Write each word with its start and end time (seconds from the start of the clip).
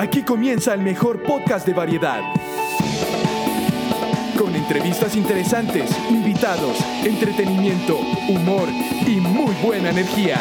Aquí 0.00 0.22
comienza 0.22 0.72
el 0.72 0.80
mejor 0.80 1.22
podcast 1.22 1.66
de 1.66 1.74
variedad. 1.74 2.22
Con 4.38 4.56
entrevistas 4.56 5.14
interesantes, 5.14 5.90
invitados, 6.08 6.78
entretenimiento, 7.04 7.98
humor 8.30 8.66
y 9.06 9.20
muy 9.20 9.54
buena 9.62 9.90
energía. 9.90 10.38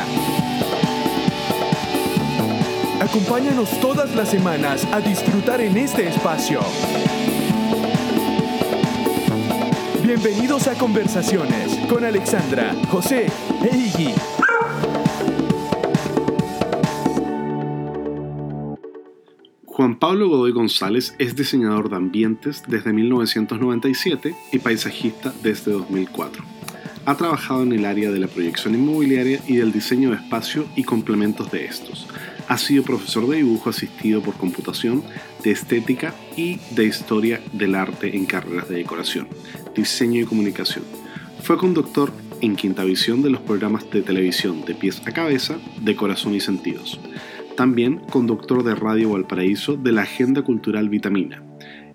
Acompáñanos 3.02 3.70
todas 3.82 4.16
las 4.16 4.30
semanas 4.30 4.88
a 4.94 5.02
disfrutar 5.02 5.60
en 5.60 5.76
este 5.76 6.08
espacio. 6.08 6.62
Bienvenidos 10.02 10.70
a 10.70 10.76
Conversaciones 10.76 11.76
con 11.90 12.06
Alexandra, 12.06 12.74
José 12.90 13.28
e 13.70 13.76
Iggy. 13.76 14.39
Juan 19.80 19.96
Pablo 19.96 20.28
Godoy 20.28 20.52
González 20.52 21.16
es 21.20 21.38
diseñador 21.38 21.90
de 21.90 21.96
ambientes 21.96 22.64
desde 22.68 22.92
1997 22.92 24.36
y 24.52 24.60
paisajista 24.60 25.34
desde 25.42 25.72
2004. 25.72 26.44
Ha 27.06 27.16
trabajado 27.16 27.64
en 27.64 27.72
el 27.72 27.86
área 27.86 28.12
de 28.12 28.20
la 28.20 28.28
proyección 28.28 28.76
inmobiliaria 28.76 29.40
y 29.48 29.56
del 29.56 29.72
diseño 29.72 30.10
de 30.10 30.18
espacio 30.18 30.66
y 30.76 30.84
complementos 30.84 31.50
de 31.50 31.64
estos. 31.64 32.08
Ha 32.50 32.58
sido 32.58 32.84
profesor 32.84 33.26
de 33.30 33.38
dibujo 33.38 33.70
asistido 33.70 34.22
por 34.22 34.34
computación, 34.34 35.02
de 35.46 35.52
estética 35.52 36.14
y 36.36 36.60
de 36.72 36.84
historia 36.84 37.42
del 37.54 37.74
arte 37.74 38.18
en 38.18 38.26
carreras 38.26 38.68
de 38.68 38.76
decoración, 38.76 39.30
diseño 39.74 40.20
y 40.20 40.26
comunicación. 40.26 40.84
Fue 41.42 41.58
conductor 41.58 42.12
en 42.42 42.58
Quinta 42.58 42.84
Visión 42.84 43.22
de 43.22 43.30
los 43.30 43.40
programas 43.40 43.90
de 43.90 44.02
televisión 44.02 44.66
De 44.66 44.76
Pies 44.76 45.02
a 45.06 45.14
Cabeza, 45.14 45.58
De 45.80 45.96
Corazón 45.96 46.36
y 46.36 46.42
Sentidos 46.42 47.00
también 47.60 47.98
conductor 48.10 48.64
de 48.64 48.74
Radio 48.74 49.10
Valparaíso 49.10 49.76
de 49.76 49.92
la 49.92 50.04
Agenda 50.04 50.44
Cultural 50.44 50.88
Vitamina. 50.88 51.44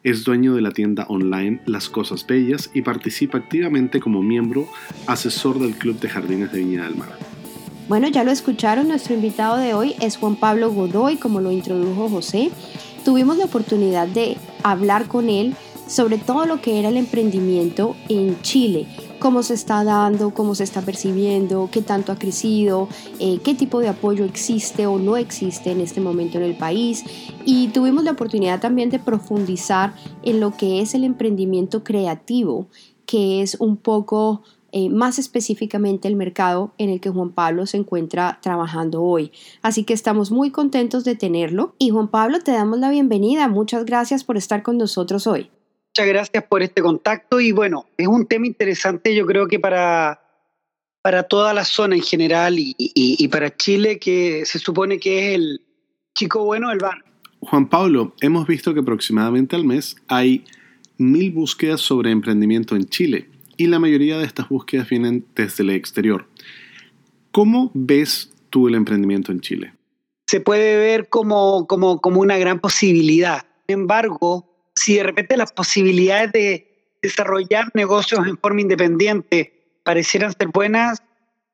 Es 0.02 0.22
dueño 0.22 0.54
de 0.54 0.60
la 0.60 0.72
tienda 0.72 1.06
online 1.08 1.62
Las 1.64 1.88
Cosas 1.88 2.26
Bellas 2.26 2.70
y 2.74 2.82
participa 2.82 3.38
activamente 3.38 3.98
como 3.98 4.22
miembro 4.22 4.68
asesor 5.06 5.58
del 5.58 5.74
Club 5.74 5.98
de 6.00 6.10
Jardines 6.10 6.52
de 6.52 6.58
Viña 6.58 6.84
del 6.84 6.96
Mar. 6.96 7.16
Bueno, 7.88 8.08
ya 8.08 8.24
lo 8.24 8.30
escucharon, 8.30 8.88
nuestro 8.88 9.14
invitado 9.14 9.56
de 9.56 9.72
hoy 9.72 9.94
es 10.02 10.18
Juan 10.18 10.36
Pablo 10.36 10.70
Godoy, 10.70 11.16
como 11.16 11.40
lo 11.40 11.50
introdujo 11.50 12.10
José. 12.10 12.50
Tuvimos 13.02 13.38
la 13.38 13.46
oportunidad 13.46 14.06
de 14.06 14.36
hablar 14.62 15.06
con 15.08 15.30
él 15.30 15.54
sobre 15.86 16.18
todo 16.18 16.44
lo 16.44 16.60
que 16.60 16.78
era 16.78 16.90
el 16.90 16.98
emprendimiento 16.98 17.96
en 18.10 18.38
Chile 18.42 18.86
cómo 19.24 19.42
se 19.42 19.54
está 19.54 19.84
dando, 19.84 20.34
cómo 20.34 20.54
se 20.54 20.64
está 20.64 20.82
percibiendo, 20.82 21.70
qué 21.72 21.80
tanto 21.80 22.12
ha 22.12 22.16
crecido, 22.16 22.88
eh, 23.18 23.38
qué 23.42 23.54
tipo 23.54 23.80
de 23.80 23.88
apoyo 23.88 24.26
existe 24.26 24.86
o 24.86 24.98
no 24.98 25.16
existe 25.16 25.70
en 25.70 25.80
este 25.80 26.02
momento 26.02 26.36
en 26.36 26.44
el 26.44 26.58
país. 26.58 27.02
Y 27.46 27.68
tuvimos 27.68 28.04
la 28.04 28.10
oportunidad 28.10 28.60
también 28.60 28.90
de 28.90 28.98
profundizar 28.98 29.94
en 30.24 30.40
lo 30.40 30.54
que 30.54 30.82
es 30.82 30.94
el 30.94 31.04
emprendimiento 31.04 31.82
creativo, 31.82 32.66
que 33.06 33.40
es 33.40 33.56
un 33.58 33.78
poco 33.78 34.42
eh, 34.72 34.90
más 34.90 35.18
específicamente 35.18 36.06
el 36.06 36.16
mercado 36.16 36.74
en 36.76 36.90
el 36.90 37.00
que 37.00 37.08
Juan 37.08 37.30
Pablo 37.30 37.64
se 37.64 37.78
encuentra 37.78 38.40
trabajando 38.42 39.02
hoy. 39.02 39.32
Así 39.62 39.84
que 39.84 39.94
estamos 39.94 40.32
muy 40.32 40.50
contentos 40.50 41.02
de 41.02 41.16
tenerlo. 41.16 41.74
Y 41.78 41.88
Juan 41.88 42.08
Pablo, 42.08 42.40
te 42.40 42.52
damos 42.52 42.78
la 42.78 42.90
bienvenida. 42.90 43.48
Muchas 43.48 43.86
gracias 43.86 44.22
por 44.22 44.36
estar 44.36 44.62
con 44.62 44.76
nosotros 44.76 45.26
hoy. 45.26 45.48
Muchas 45.96 46.08
gracias 46.08 46.42
por 46.42 46.60
este 46.60 46.82
contacto 46.82 47.40
y 47.40 47.52
bueno, 47.52 47.86
es 47.96 48.08
un 48.08 48.26
tema 48.26 48.48
interesante 48.48 49.14
yo 49.14 49.24
creo 49.26 49.46
que 49.46 49.60
para, 49.60 50.20
para 51.02 51.22
toda 51.22 51.54
la 51.54 51.64
zona 51.64 51.94
en 51.94 52.02
general 52.02 52.56
y, 52.58 53.28
para 53.28 53.56
Chile 53.56 54.00
que 54.00 54.44
se 54.44 54.58
supone 54.58 54.98
que 54.98 55.28
es 55.28 55.34
el 55.36 55.60
chico 56.12 56.44
bueno 56.44 56.70
del 56.70 56.80
bar. 56.80 57.04
Juan 57.38 57.68
Pablo, 57.68 58.12
hemos 58.22 58.44
visto 58.48 58.74
que 58.74 58.80
aproximadamente 58.80 59.54
al 59.54 59.62
mes 59.62 59.94
hay 60.08 60.44
mil 60.98 61.30
búsquedas 61.30 61.80
sobre 61.80 62.10
emprendimiento 62.10 62.74
en 62.74 62.86
Chile 62.86 63.28
y 63.56 63.68
la 63.68 63.78
mayoría 63.78 64.18
de 64.18 64.24
estas 64.24 64.48
búsquedas 64.48 64.88
vienen 64.88 65.24
desde 65.36 65.62
el 65.62 65.70
exterior. 65.70 66.26
¿Cómo 67.30 67.70
ves 67.72 68.32
tú 68.50 68.66
el 68.66 68.74
emprendimiento 68.74 69.30
en 69.30 69.38
Chile? 69.38 69.74
Se 70.26 70.40
puede 70.40 70.76
ver 70.76 71.08
como, 71.08 71.68
como, 71.68 72.00
como 72.00 72.20
una 72.20 72.36
gran 72.36 72.58
posibilidad. 72.58 73.46
Sin 73.68 73.78
embargo, 73.78 74.53
si 74.74 74.96
de 74.96 75.02
repente 75.02 75.36
las 75.36 75.52
posibilidades 75.52 76.32
de 76.32 76.96
desarrollar 77.02 77.70
negocios 77.74 78.26
en 78.26 78.38
forma 78.38 78.60
independiente 78.60 79.78
parecieran 79.82 80.32
ser 80.36 80.48
buenas, 80.48 81.02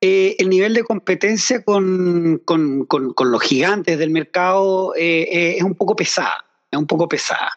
eh, 0.00 0.36
el 0.38 0.48
nivel 0.48 0.72
de 0.72 0.82
competencia 0.82 1.62
con, 1.62 2.42
los 2.46 3.42
gigantes 3.42 3.98
del 3.98 4.10
mercado 4.10 4.94
eh, 4.96 5.28
eh, 5.30 5.56
es 5.58 5.62
un 5.62 5.74
poco 5.74 5.94
pesada, 5.94 6.44
es 6.70 6.78
un 6.78 6.86
poco 6.86 7.06
pesada. 7.08 7.50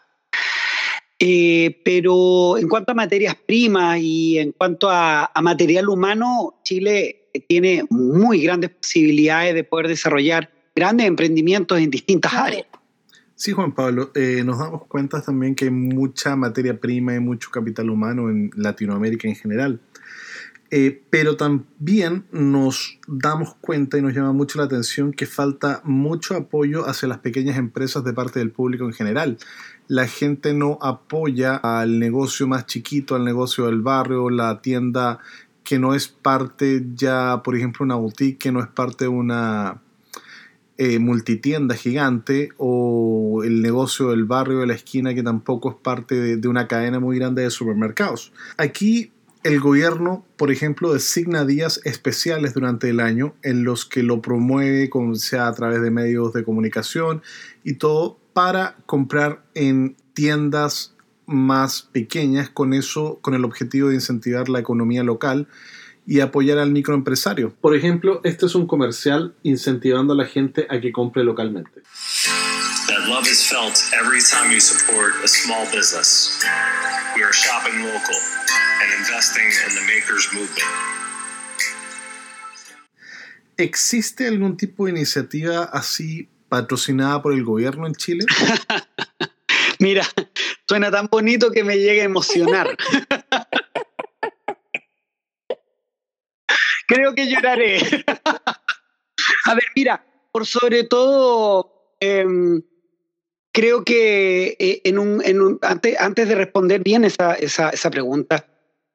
pero 1.86 2.58
en 2.58 2.68
cuanto 2.68 2.92
a 2.92 2.96
materias 2.96 3.36
primas 3.36 4.00
y 4.02 4.40
en 4.40 4.52
cuanto 4.52 4.90
a, 4.90 5.32
a 5.34 5.42
material 5.42 5.88
humano, 5.88 6.60
Chile 6.64 7.30
tiene 7.48 7.86
muy 7.90 8.42
grandes 8.42 8.72
posibilidades 8.72 9.54
de 9.56 9.64
poder 9.64 9.88
desarrollar 9.88 10.52
grandes 10.76 11.08
emprendimientos 11.08 11.80
en 11.80 11.90
distintas 11.90 12.34
áreas. 12.34 12.66
Sí, 13.44 13.52
Juan 13.52 13.74
Pablo, 13.74 14.10
eh, 14.16 14.42
nos 14.46 14.60
damos 14.60 14.86
cuenta 14.86 15.22
también 15.22 15.54
que 15.54 15.66
hay 15.66 15.72
mucha 15.72 16.38
materia 16.38 16.80
prima 16.80 17.14
y 17.14 17.20
mucho 17.20 17.52
capital 17.52 17.90
humano 17.90 18.30
en 18.30 18.52
Latinoamérica 18.56 19.28
en 19.28 19.36
general. 19.36 19.82
Eh, 20.72 21.04
pero 21.10 21.36
también 21.36 22.24
nos 22.32 23.00
damos 23.06 23.56
cuenta 23.56 23.98
y 23.98 24.02
nos 24.02 24.14
llama 24.14 24.32
mucho 24.32 24.60
la 24.60 24.64
atención 24.64 25.12
que 25.12 25.26
falta 25.26 25.82
mucho 25.84 26.38
apoyo 26.38 26.88
hacia 26.88 27.10
las 27.10 27.18
pequeñas 27.18 27.58
empresas 27.58 28.06
de 28.06 28.14
parte 28.14 28.40
del 28.40 28.52
público 28.52 28.86
en 28.86 28.94
general. 28.94 29.38
La 29.90 30.08
gente 30.08 30.54
no 30.54 30.80
apoya 30.82 31.58
al 31.58 32.00
negocio 32.00 32.48
más 32.48 32.66
chiquito, 32.66 33.14
al 33.14 33.26
negocio 33.26 33.66
del 33.66 33.82
barrio, 33.82 34.30
la 34.30 34.62
tienda 34.62 35.20
que 35.66 35.80
no 35.80 35.96
es 35.96 36.08
parte 36.08 36.86
ya, 36.96 37.42
por 37.44 37.58
ejemplo, 37.58 37.84
una 37.84 37.96
boutique, 37.96 38.38
que 38.38 38.54
no 38.54 38.62
es 38.62 38.68
parte 38.68 39.04
de 39.04 39.10
una 39.10 39.82
eh, 40.86 41.00
multitienda 41.00 41.76
gigante 41.76 42.50
o 42.58 43.42
el 43.46 43.62
negocio 43.62 44.10
del 44.10 44.26
barrio 44.26 44.60
de 44.60 44.68
la 44.68 44.74
esquina 44.74 45.14
que 45.14 45.24
tampoco 45.24 45.70
es 45.70 45.76
parte 45.78 46.36
de, 46.36 46.48
una 46.50 46.68
cadena 46.68 47.00
muy 47.00 47.18
grande 47.18 47.42
de 47.42 47.52
supermercados. 47.52 48.34
Aquí 48.58 49.14
el 49.44 49.62
gobierno, 49.62 50.26
por 50.36 50.52
ejemplo, 50.52 50.92
designa 50.92 51.46
días 51.46 51.80
especiales 51.86 52.54
durante 52.54 52.90
el 52.90 53.00
año 53.00 53.34
en 53.44 53.64
los 53.64 53.86
que 53.86 54.04
lo 54.04 54.22
promueve, 54.22 54.90
sea 55.14 55.48
a 55.48 55.54
través 55.54 55.82
de 55.82 55.90
medios 55.90 56.34
de 56.34 56.44
comunicación 56.44 57.22
y 57.64 57.76
todo, 57.76 58.20
para 58.34 58.76
comprar 58.86 59.42
en 59.54 59.96
tiendas 60.14 60.98
más 61.26 61.84
pequeñas, 61.94 62.50
con 62.50 62.74
eso, 62.74 63.20
con 63.22 63.36
el 63.36 63.46
objetivo 63.46 63.88
de 63.88 63.96
incentivar 63.96 64.50
la 64.50 64.60
economía 64.60 65.04
local 65.04 65.48
y 66.06 66.20
apoyar 66.20 66.58
al 66.58 66.72
microempresario. 66.72 67.54
Por 67.62 67.76
ejemplo, 67.76 68.22
este 68.24 68.46
es 68.46 68.56
un 68.56 68.68
comercial 68.68 69.36
incentivando 69.44 70.14
a 70.14 70.18
la 70.18 70.26
gente 70.26 70.68
a 70.70 70.80
que 70.80 70.92
compre 70.92 71.24
localmente. 71.24 71.82
That 72.88 73.08
love 73.08 73.28
is 73.28 73.48
felt 73.48 73.78
every 73.94 74.20
time 74.22 74.52
you 74.52 74.60
support 74.60 75.14
a 75.24 75.28
small 75.28 75.66
business. 75.74 76.40
We 77.16 77.24
are 77.24 77.32
shopping 77.32 77.80
local 77.80 78.18
and 78.82 79.00
investing 79.00 79.48
in 79.68 79.76
the 79.76 79.82
makers 79.94 80.28
movement. 80.34 80.68
¿Existe 83.56 84.28
algún 84.28 84.58
tipo 84.58 84.86
de 84.86 84.92
iniciativa 84.92 85.64
así 85.64 86.28
patrocinada 86.50 87.22
por 87.22 87.34
el 87.34 87.44
gobierno 87.44 87.88
en 87.88 87.94
Chile? 87.94 88.26
Mira, 89.80 90.06
suena 90.68 90.92
tan 90.92 91.08
bonito 91.08 91.52
que 91.52 91.64
me 91.64 91.78
llega 91.78 92.02
a 92.02 92.06
emocionar. 92.06 92.76
creo 96.88 97.14
que 97.14 97.28
lloraré. 97.28 97.80
a 99.46 99.54
ver, 99.54 99.66
mira, 99.76 100.06
por 100.32 100.46
sobre 100.46 100.84
todo, 100.84 101.96
em, 102.00 102.62
creo 103.54 103.86
que 103.86 104.58
eh, 104.60 104.82
en 104.84 104.98
un, 104.98 105.60
antes, 105.62 106.28
de 106.28 106.36
responder 106.36 106.82
bien 106.84 107.06
esa, 107.06 107.38
pregunta, 107.92 108.48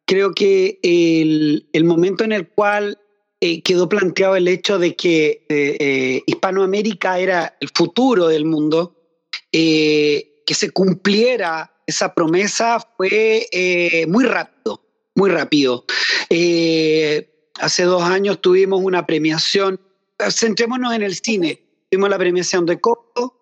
creo 0.05 0.33
que 0.33 0.81
el, 0.83 1.85
momento 1.85 2.25
en 2.25 2.33
el 2.33 2.49
cual 2.49 2.99
eh, 3.41 3.63
quedó 3.63 3.89
planteado 3.89 4.37
el 4.37 4.49
hecho 4.49 4.79
de 4.79 4.97
que 4.97 5.47
eh, 5.49 6.23
Hispanoamérica 6.27 7.21
era 7.21 7.57
el 7.61 7.71
futuro 7.73 8.27
del 8.29 8.45
mundo, 8.45 8.97
que 9.51 10.55
se 10.55 10.71
cumpliera 10.71 11.73
esa 11.87 12.13
promesa 12.15 12.79
fue 12.97 13.47
muy 14.09 14.25
rápido, 14.25 14.83
muy 15.15 15.31
rápido. 15.31 15.85
Hace 17.61 17.85
dos 17.85 18.03
años 18.03 18.41
tuvimos 18.41 18.81
una 18.83 19.07
premiación, 19.07 19.81
centrémonos 20.31 20.95
en 20.95 21.03
el 21.03 21.15
cine, 21.15 21.63
tuvimos 21.91 22.11
la 22.11 22.19
premiación 22.19 22.67
de 22.67 22.81
Coco, 22.81 23.39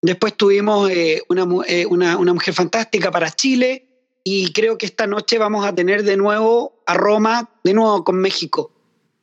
después 0.00 0.36
tuvimos 0.36 0.90
eh, 0.90 1.22
eh, 1.66 1.86
una, 1.86 2.16
una, 2.16 2.34
mujer 2.34 2.54
fantástica 2.54 3.10
para 3.10 3.30
Chile 3.30 3.86
y 4.24 4.52
creo 4.52 4.78
que 4.78 4.86
esta 4.86 5.06
noche 5.06 5.38
vamos 5.38 5.64
a 5.64 5.74
tener 5.74 6.04
de 6.04 6.16
nuevo 6.16 6.82
a 6.86 6.94
Roma, 6.94 7.50
de 7.64 7.74
nuevo 7.74 8.04
con 8.04 8.16
México. 8.20 8.72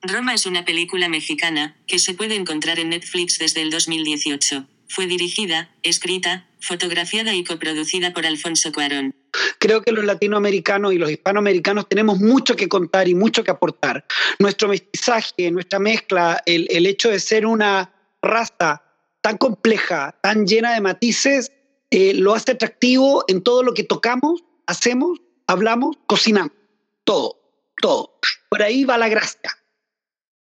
Roma 0.01 0.33
es 0.33 0.45
una 0.45 0.63
película 0.63 1.09
mexicana 1.09 1.77
que 1.87 1.99
se 1.99 2.13
puede 2.13 2.35
encontrar 2.35 2.79
en 2.79 2.89
Netflix 2.89 3.37
desde 3.37 3.61
el 3.61 3.69
2018. 3.69 4.65
fue 4.87 5.05
dirigida, 5.05 5.69
escrita, 5.83 6.47
fotografiada 6.59 7.35
y 7.35 7.43
coproducida 7.43 8.11
por 8.11 8.25
Alfonso 8.25 8.71
Cuarón. 8.71 9.13
Creo 9.59 9.81
que 9.81 9.91
los 9.91 10.05
latinoamericanos 10.05 10.93
y 10.93 10.97
los 10.97 11.11
hispanoamericanos 11.11 11.87
tenemos 11.87 12.19
mucho 12.19 12.55
que 12.55 12.67
contar 12.69 13.07
y 13.07 13.15
mucho 13.15 13.43
que 13.43 13.51
aportar. 13.51 14.05
Nuestro 14.39 14.69
mestizaje, 14.69 15.51
nuestra 15.51 15.79
mezcla, 15.79 16.41
el, 16.45 16.67
el 16.69 16.85
hecho 16.85 17.09
de 17.09 17.19
ser 17.19 17.45
una 17.45 17.93
raza 18.21 18.83
tan 19.21 19.37
compleja, 19.37 20.17
tan 20.21 20.45
llena 20.45 20.73
de 20.73 20.81
matices, 20.81 21.51
eh, 21.91 22.13
lo 22.13 22.33
hace 22.33 22.51
atractivo 22.51 23.23
en 23.27 23.41
todo 23.41 23.63
lo 23.63 23.73
que 23.73 23.83
tocamos, 23.83 24.43
hacemos, 24.67 25.19
hablamos, 25.47 25.97
cocinamos. 26.07 26.53
Todo, 27.03 27.39
todo. 27.81 28.19
Por 28.49 28.61
ahí 28.61 28.85
va 28.85 28.97
la 28.97 29.09
gracia. 29.09 29.57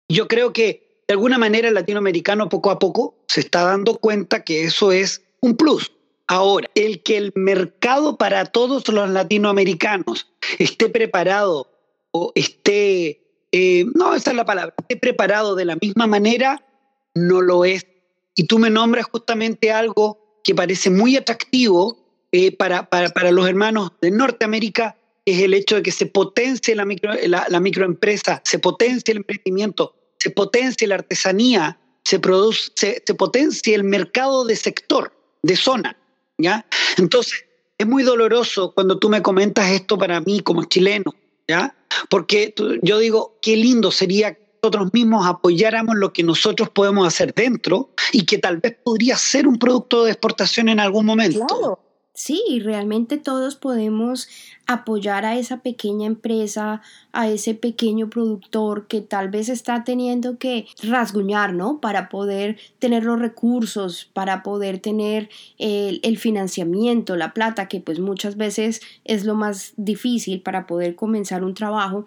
Yo 0.07 0.27
creo 0.27 0.53
que 0.53 1.03
de 1.07 1.13
alguna 1.13 1.37
manera 1.37 1.67
el 1.67 1.73
latinoamericano 1.73 2.49
poco 2.49 2.69
a 2.69 2.79
poco 2.79 3.23
se 3.27 3.39
está 3.39 3.63
dando 3.63 3.97
cuenta 3.97 4.43
que 4.43 4.63
eso 4.63 4.91
es 4.91 5.23
un 5.41 5.57
plus. 5.57 5.91
Ahora, 6.33 6.67
el 6.73 7.03
que 7.03 7.17
el 7.17 7.31
mercado 7.35 8.17
para 8.17 8.45
todos 8.45 8.87
los 8.87 9.07
latinoamericanos 9.07 10.33
esté 10.57 10.89
preparado 10.89 11.67
o 12.09 12.31
esté, 12.33 13.21
eh, 13.51 13.85
no, 13.93 14.15
esa 14.15 14.31
es 14.31 14.35
la 14.35 14.43
palabra, 14.43 14.73
esté 14.79 14.97
preparado 14.97 15.53
de 15.53 15.65
la 15.65 15.75
misma 15.75 16.07
manera, 16.07 16.65
no 17.13 17.39
lo 17.39 17.65
es. 17.65 17.85
Y 18.33 18.45
tú 18.45 18.57
me 18.57 18.71
nombras 18.71 19.05
justamente 19.05 19.71
algo 19.71 20.39
que 20.43 20.55
parece 20.55 20.89
muy 20.89 21.15
atractivo 21.17 21.99
eh, 22.31 22.51
para, 22.57 22.89
para, 22.89 23.09
para, 23.09 23.29
los 23.29 23.47
hermanos 23.47 23.91
de 24.01 24.09
Norteamérica, 24.09 24.97
es 25.25 25.39
el 25.39 25.53
hecho 25.53 25.75
de 25.75 25.83
que 25.83 25.91
se 25.91 26.07
potencie 26.07 26.75
la, 26.75 26.83
micro, 26.83 27.13
la, 27.27 27.59
microempresa, 27.59 28.41
se 28.43 28.57
potencie 28.57 29.11
el 29.11 29.17
emprendimiento, 29.17 29.95
se 30.17 30.31
potencie 30.31 30.87
la 30.87 30.95
artesanía, 30.95 31.77
se, 32.03 32.17
produce, 32.17 32.71
se 32.75 33.13
potencie 33.13 33.75
el 33.75 33.83
mercado 33.83 34.45
de 34.45 34.55
sector, 34.55 35.13
de 35.43 35.55
zona. 35.55 35.95
¿Ya? 36.37 36.65
Entonces, 36.97 37.45
es 37.77 37.87
muy 37.87 38.03
doloroso 38.03 38.73
cuando 38.73 38.97
tú 38.97 39.09
me 39.09 39.21
comentas 39.21 39.69
esto 39.71 39.97
para 39.97 40.21
mí 40.21 40.39
como 40.41 40.63
chileno, 40.65 41.13
¿ya? 41.47 41.75
Porque 42.09 42.53
yo 42.81 42.99
digo, 42.99 43.37
qué 43.41 43.55
lindo 43.55 43.91
sería 43.91 44.33
que 44.33 44.43
nosotros 44.61 44.93
mismos 44.93 45.27
apoyáramos 45.27 45.95
lo 45.97 46.13
que 46.13 46.23
nosotros 46.23 46.69
podemos 46.69 47.05
hacer 47.07 47.33
dentro 47.33 47.89
y 48.13 48.25
que 48.25 48.37
tal 48.37 48.57
vez 48.57 48.77
podría 48.83 49.17
ser 49.17 49.47
un 49.47 49.59
producto 49.59 50.05
de 50.05 50.11
exportación 50.11 50.69
en 50.69 50.79
algún 50.79 51.05
momento. 51.05 51.79
Sí, 52.15 52.61
realmente 52.63 53.17
todos 53.17 53.55
podemos 53.55 54.27
apoyar 54.67 55.25
a 55.25 55.35
esa 55.35 55.63
pequeña 55.63 56.05
empresa, 56.05 56.83
a 57.11 57.27
ese 57.27 57.55
pequeño 57.55 58.07
productor 58.11 58.85
que 58.85 59.01
tal 59.01 59.29
vez 59.29 59.49
está 59.49 59.83
teniendo 59.83 60.37
que 60.37 60.67
rasguñar, 60.83 61.55
¿no? 61.55 61.79
Para 61.81 62.09
poder 62.09 62.57
tener 62.77 63.03
los 63.03 63.19
recursos, 63.19 64.11
para 64.13 64.43
poder 64.43 64.77
tener 64.77 65.29
el, 65.57 66.01
el, 66.03 66.19
financiamiento, 66.19 67.15
la 67.15 67.33
plata, 67.33 67.67
que 67.67 67.79
pues 67.79 67.99
muchas 67.99 68.37
veces 68.37 68.81
es 69.05 69.25
lo 69.25 69.33
más 69.33 69.73
difícil 69.77 70.43
para 70.43 70.67
poder 70.67 70.93
comenzar 70.93 71.43
un 71.43 71.55
trabajo. 71.55 72.05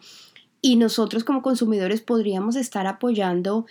Y 0.63 0.77
nosotros 0.77 1.25
como 1.25 1.43
consumidores 1.43 2.01
podríamos 2.01 2.55
estar 2.55 2.87
apoyando 2.87 3.67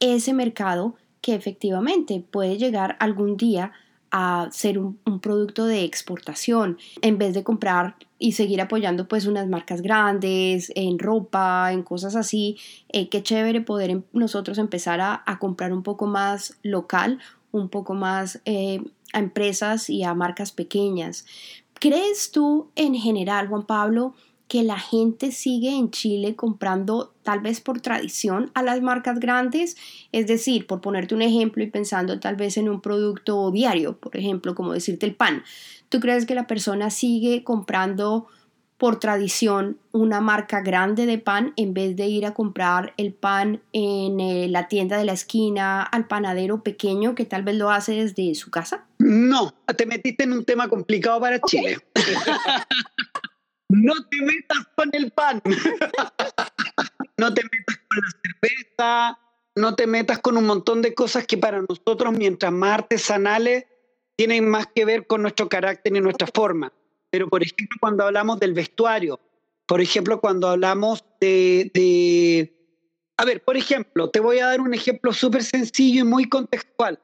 ese 0.00 0.34
mercado 0.34 0.96
que 1.20 1.36
efectivamente 1.36 2.24
puede 2.28 2.58
llegar 2.58 2.96
algún 2.98 3.36
día 3.36 3.72
a 4.18 4.48
ser 4.50 4.78
un, 4.78 4.98
producto 5.20 5.66
de 5.66 5.84
exportación 5.84 6.78
en 7.02 7.18
vez 7.18 7.34
de 7.34 7.44
comprar 7.44 7.96
y 8.18 8.32
seguir 8.32 8.62
apoyando 8.62 9.06
pues 9.08 9.26
unas 9.26 9.46
marcas 9.46 9.82
grandes 9.82 10.72
en 10.74 10.98
ropa, 10.98 11.70
en 11.70 11.82
cosas 11.82 12.16
así. 12.16 12.56
Eh, 12.88 13.10
qué 13.10 13.22
chévere 13.22 13.60
poder 13.60 13.90
em 13.90 14.02
nosotros 14.14 14.56
empezar 14.56 15.02
a, 15.02 15.22
a, 15.26 15.38
comprar 15.38 15.70
un 15.74 15.82
poco 15.82 16.06
más 16.06 16.56
local, 16.62 17.18
un 17.52 17.68
poco 17.68 17.92
más 17.92 18.40
eh, 18.46 18.80
a 19.12 19.18
empresas 19.18 19.90
y 19.90 20.02
a 20.02 20.14
marcas 20.14 20.50
pequeñas. 20.50 21.26
¿Crees 21.74 22.30
tú 22.30 22.70
en 22.74 22.94
general, 22.94 23.48
Juan 23.48 23.66
Pablo, 23.66 24.14
que 24.48 24.62
la 24.62 24.78
gente 24.78 25.32
sigue 25.32 25.70
en 25.70 25.90
Chile 25.90 26.36
comprando 26.36 27.12
tal 27.22 27.40
vez 27.40 27.60
por 27.60 27.80
tradición 27.80 28.50
a 28.54 28.62
las 28.62 28.80
marcas 28.80 29.18
grandes, 29.18 29.76
es 30.12 30.26
decir, 30.26 30.66
por 30.66 30.80
ponerte 30.80 31.14
un 31.14 31.22
ejemplo 31.22 31.62
y 31.64 31.70
pensando 31.70 32.20
tal 32.20 32.36
vez 32.36 32.56
en 32.56 32.68
un 32.68 32.80
producto 32.80 33.50
diario, 33.50 33.96
por 33.98 34.16
ejemplo, 34.16 34.54
como 34.54 34.72
decirte 34.72 35.06
el 35.06 35.14
pan. 35.14 35.42
¿Tú 35.88 36.00
crees 36.00 36.26
que 36.26 36.34
la 36.34 36.46
persona 36.46 36.90
sigue 36.90 37.42
comprando 37.42 38.28
por 38.78 39.00
tradición 39.00 39.78
una 39.92 40.20
marca 40.20 40.60
grande 40.60 41.06
de 41.06 41.18
pan 41.18 41.54
en 41.56 41.72
vez 41.72 41.96
de 41.96 42.06
ir 42.06 42.26
a 42.26 42.34
comprar 42.34 42.92
el 42.98 43.14
pan 43.14 43.62
en 43.72 44.20
eh, 44.20 44.48
la 44.48 44.68
tienda 44.68 44.98
de 44.98 45.06
la 45.06 45.12
esquina 45.12 45.82
al 45.82 46.06
panadero 46.06 46.62
pequeño 46.62 47.14
que 47.14 47.24
tal 47.24 47.42
vez 47.42 47.56
lo 47.56 47.70
hace 47.70 47.92
desde 47.92 48.34
su 48.34 48.50
casa? 48.50 48.84
No, 48.98 49.54
te 49.76 49.86
metiste 49.86 50.24
en 50.24 50.34
un 50.34 50.44
tema 50.44 50.68
complicado 50.68 51.20
para 51.20 51.36
okay. 51.36 51.60
Chile. 51.60 51.78
no 53.68 53.94
te 54.10 54.22
metas 54.22 54.58
con 54.76 54.90
el 54.92 55.10
pan, 55.10 55.42
no 57.18 57.34
te 57.34 57.42
metas 57.42 57.78
con 57.88 57.98
la 57.98 58.10
cerveza, 58.22 59.18
no 59.54 59.74
te 59.74 59.86
metas 59.86 60.18
con 60.20 60.36
un 60.36 60.46
montón 60.46 60.82
de 60.82 60.94
cosas 60.94 61.26
que 61.26 61.38
para 61.38 61.62
nosotros, 61.62 62.12
mientras 62.16 62.52
más 62.52 62.80
artesanales, 62.80 63.64
tienen 64.16 64.48
más 64.48 64.66
que 64.74 64.84
ver 64.84 65.06
con 65.06 65.22
nuestro 65.22 65.48
carácter 65.48 65.94
y 65.96 66.00
nuestra 66.00 66.28
forma. 66.32 66.72
Pero, 67.10 67.28
por 67.28 67.42
ejemplo, 67.42 67.76
cuando 67.80 68.04
hablamos 68.04 68.38
del 68.40 68.54
vestuario, 68.54 69.20
por 69.66 69.80
ejemplo, 69.80 70.20
cuando 70.20 70.48
hablamos 70.48 71.04
de... 71.20 71.70
de... 71.74 72.52
A 73.18 73.24
ver, 73.24 73.42
por 73.42 73.56
ejemplo, 73.56 74.10
te 74.10 74.20
voy 74.20 74.38
a 74.38 74.46
dar 74.46 74.60
un 74.60 74.74
ejemplo 74.74 75.12
súper 75.12 75.42
sencillo 75.42 76.02
y 76.02 76.04
muy 76.04 76.28
contextual. 76.28 77.00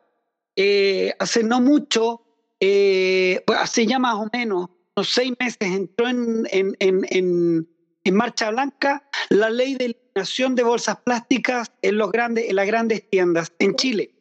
Eh, 0.56 1.14
hace 1.18 1.42
no 1.42 1.60
mucho, 1.60 2.22
eh, 2.60 3.42
hace 3.58 3.86
ya 3.86 3.98
más 3.98 4.16
o 4.16 4.28
menos 4.30 4.68
unos 4.96 5.10
seis 5.10 5.32
meses 5.38 5.56
entró 5.60 6.08
en, 6.08 6.46
en, 6.50 6.76
en, 6.80 7.68
en, 8.04 8.14
marcha 8.14 8.50
blanca 8.50 9.08
la 9.30 9.48
ley 9.48 9.74
de 9.74 9.86
eliminación 9.86 10.54
de 10.54 10.62
bolsas 10.62 10.98
plásticas 11.04 11.72
en, 11.82 11.96
los 11.96 12.12
grandes, 12.12 12.48
en 12.48 12.56
las 12.56 12.66
grandes 12.66 13.08
tiendas 13.08 13.52
en 13.58 13.74
Chile. 13.76 14.14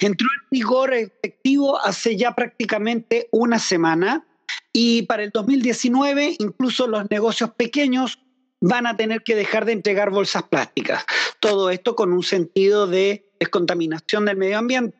Entró 0.00 0.26
en 0.26 0.48
vigor 0.50 0.94
efectivo 0.94 1.78
hace 1.80 2.16
ya 2.16 2.34
prácticamente 2.34 3.28
una 3.30 3.58
semana 3.58 4.26
y 4.72 5.02
para 5.02 5.22
el 5.22 5.30
2019 5.30 6.36
incluso 6.38 6.86
los 6.86 7.08
negocios 7.10 7.50
pequeños 7.50 8.18
van 8.60 8.86
a 8.86 8.96
tener 8.96 9.22
que 9.22 9.36
dejar 9.36 9.66
de 9.66 9.72
entregar 9.72 10.10
bolsas 10.10 10.42
plásticas. 10.44 11.04
Todo 11.38 11.70
esto 11.70 11.94
con 11.94 12.12
un 12.12 12.24
sentido 12.24 12.86
de 12.86 13.30
descontaminación 13.38 14.24
del 14.24 14.36
medio 14.36 14.58
ambiente. 14.58 14.96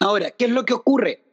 Ahora, 0.00 0.32
¿qué 0.32 0.46
es 0.46 0.50
lo 0.50 0.66
que 0.66 0.74
ocurre? 0.74 1.24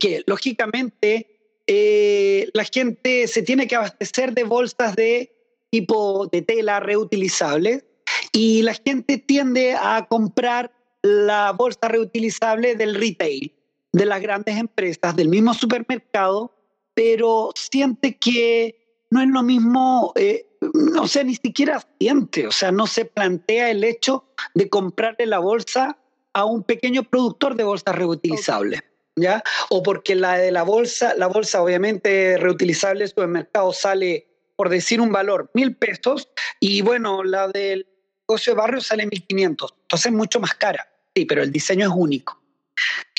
Que 0.00 0.24
lógicamente 0.26 1.33
eh, 1.66 2.48
la 2.52 2.64
gente 2.64 3.26
se 3.26 3.42
tiene 3.42 3.66
que 3.66 3.76
abastecer 3.76 4.34
de 4.34 4.44
bolsas 4.44 4.94
de 4.96 5.30
tipo 5.70 6.26
de 6.26 6.42
tela 6.42 6.80
reutilizables 6.80 7.84
y 8.32 8.62
la 8.62 8.74
gente 8.74 9.18
tiende 9.18 9.74
a 9.74 10.06
comprar 10.08 10.72
la 11.02 11.52
bolsa 11.52 11.88
reutilizable 11.88 12.76
del 12.76 12.94
retail, 12.94 13.52
de 13.92 14.06
las 14.06 14.20
grandes 14.20 14.56
empresas, 14.56 15.16
del 15.16 15.28
mismo 15.28 15.54
supermercado, 15.54 16.54
pero 16.94 17.50
siente 17.54 18.16
que 18.16 19.04
no 19.10 19.20
es 19.20 19.28
lo 19.28 19.42
mismo, 19.42 20.12
eh, 20.16 20.46
no 20.72 21.06
sé, 21.06 21.24
ni 21.24 21.34
siquiera 21.34 21.86
siente, 21.98 22.46
o 22.46 22.52
sea, 22.52 22.72
no 22.72 22.86
se 22.86 23.04
plantea 23.04 23.70
el 23.70 23.84
hecho 23.84 24.24
de 24.54 24.68
comprarle 24.68 25.26
la 25.26 25.38
bolsa 25.38 25.98
a 26.32 26.44
un 26.44 26.62
pequeño 26.62 27.04
productor 27.04 27.54
de 27.54 27.64
bolsas 27.64 27.94
reutilizables. 27.94 28.80
Okay. 28.80 28.93
¿Ya? 29.16 29.42
O 29.70 29.82
porque 29.82 30.14
la 30.14 30.38
de 30.38 30.50
la 30.50 30.62
bolsa, 30.62 31.14
la 31.16 31.26
bolsa 31.26 31.62
obviamente 31.62 32.36
reutilizable 32.38 33.04
el 33.16 33.28
mercado 33.28 33.72
sale, 33.72 34.26
por 34.56 34.68
decir 34.68 35.00
un 35.00 35.12
valor, 35.12 35.50
mil 35.54 35.76
pesos, 35.76 36.28
y 36.60 36.82
bueno, 36.82 37.22
la 37.22 37.48
del 37.48 37.86
negocio 38.28 38.54
de 38.54 38.58
barrio 38.58 38.80
sale 38.80 39.06
mil 39.06 39.26
quinientos. 39.26 39.74
Entonces 39.82 40.06
es 40.06 40.12
mucho 40.12 40.40
más 40.40 40.54
cara, 40.54 40.88
sí, 41.14 41.24
pero 41.24 41.42
el 41.42 41.52
diseño 41.52 41.86
es 41.86 41.92
único. 41.94 42.40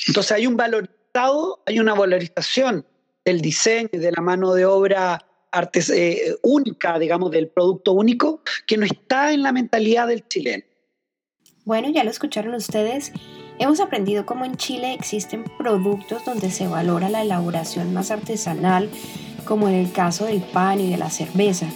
Entonces 0.07 0.31
hay 0.33 0.47
un 0.47 0.57
valorizado, 0.57 1.63
hay 1.65 1.79
una 1.79 1.93
valorización 1.93 2.85
del 3.23 3.41
diseño 3.41 3.89
y 3.91 3.97
de 3.97 4.11
la 4.11 4.21
mano 4.21 4.53
de 4.53 4.65
obra 4.65 5.25
artes, 5.51 5.89
eh, 5.89 6.37
única, 6.43 6.99
digamos, 6.99 7.31
del 7.31 7.47
producto 7.47 7.93
único, 7.93 8.41
que 8.67 8.77
no 8.77 8.85
está 8.85 9.31
en 9.31 9.41
la 9.41 9.53
mentalidad 9.53 10.07
del 10.07 10.27
chileno. 10.27 10.63
Bueno, 11.63 11.89
ya 11.89 12.03
lo 12.03 12.11
escucharon 12.11 12.53
ustedes. 12.53 13.11
Hemos 13.57 13.79
aprendido 13.79 14.25
cómo 14.25 14.43
en 14.43 14.57
Chile 14.57 14.93
existen 14.93 15.45
productos 15.57 16.25
donde 16.25 16.51
se 16.51 16.67
valora 16.67 17.09
la 17.09 17.21
elaboración 17.21 17.93
más 17.93 18.11
artesanal, 18.11 18.89
como 19.45 19.69
en 19.69 19.75
el 19.75 19.93
caso 19.93 20.25
del 20.25 20.41
pan 20.41 20.81
y 20.81 20.89
de 20.89 20.97
la 20.97 21.09
cerveza, 21.09 21.67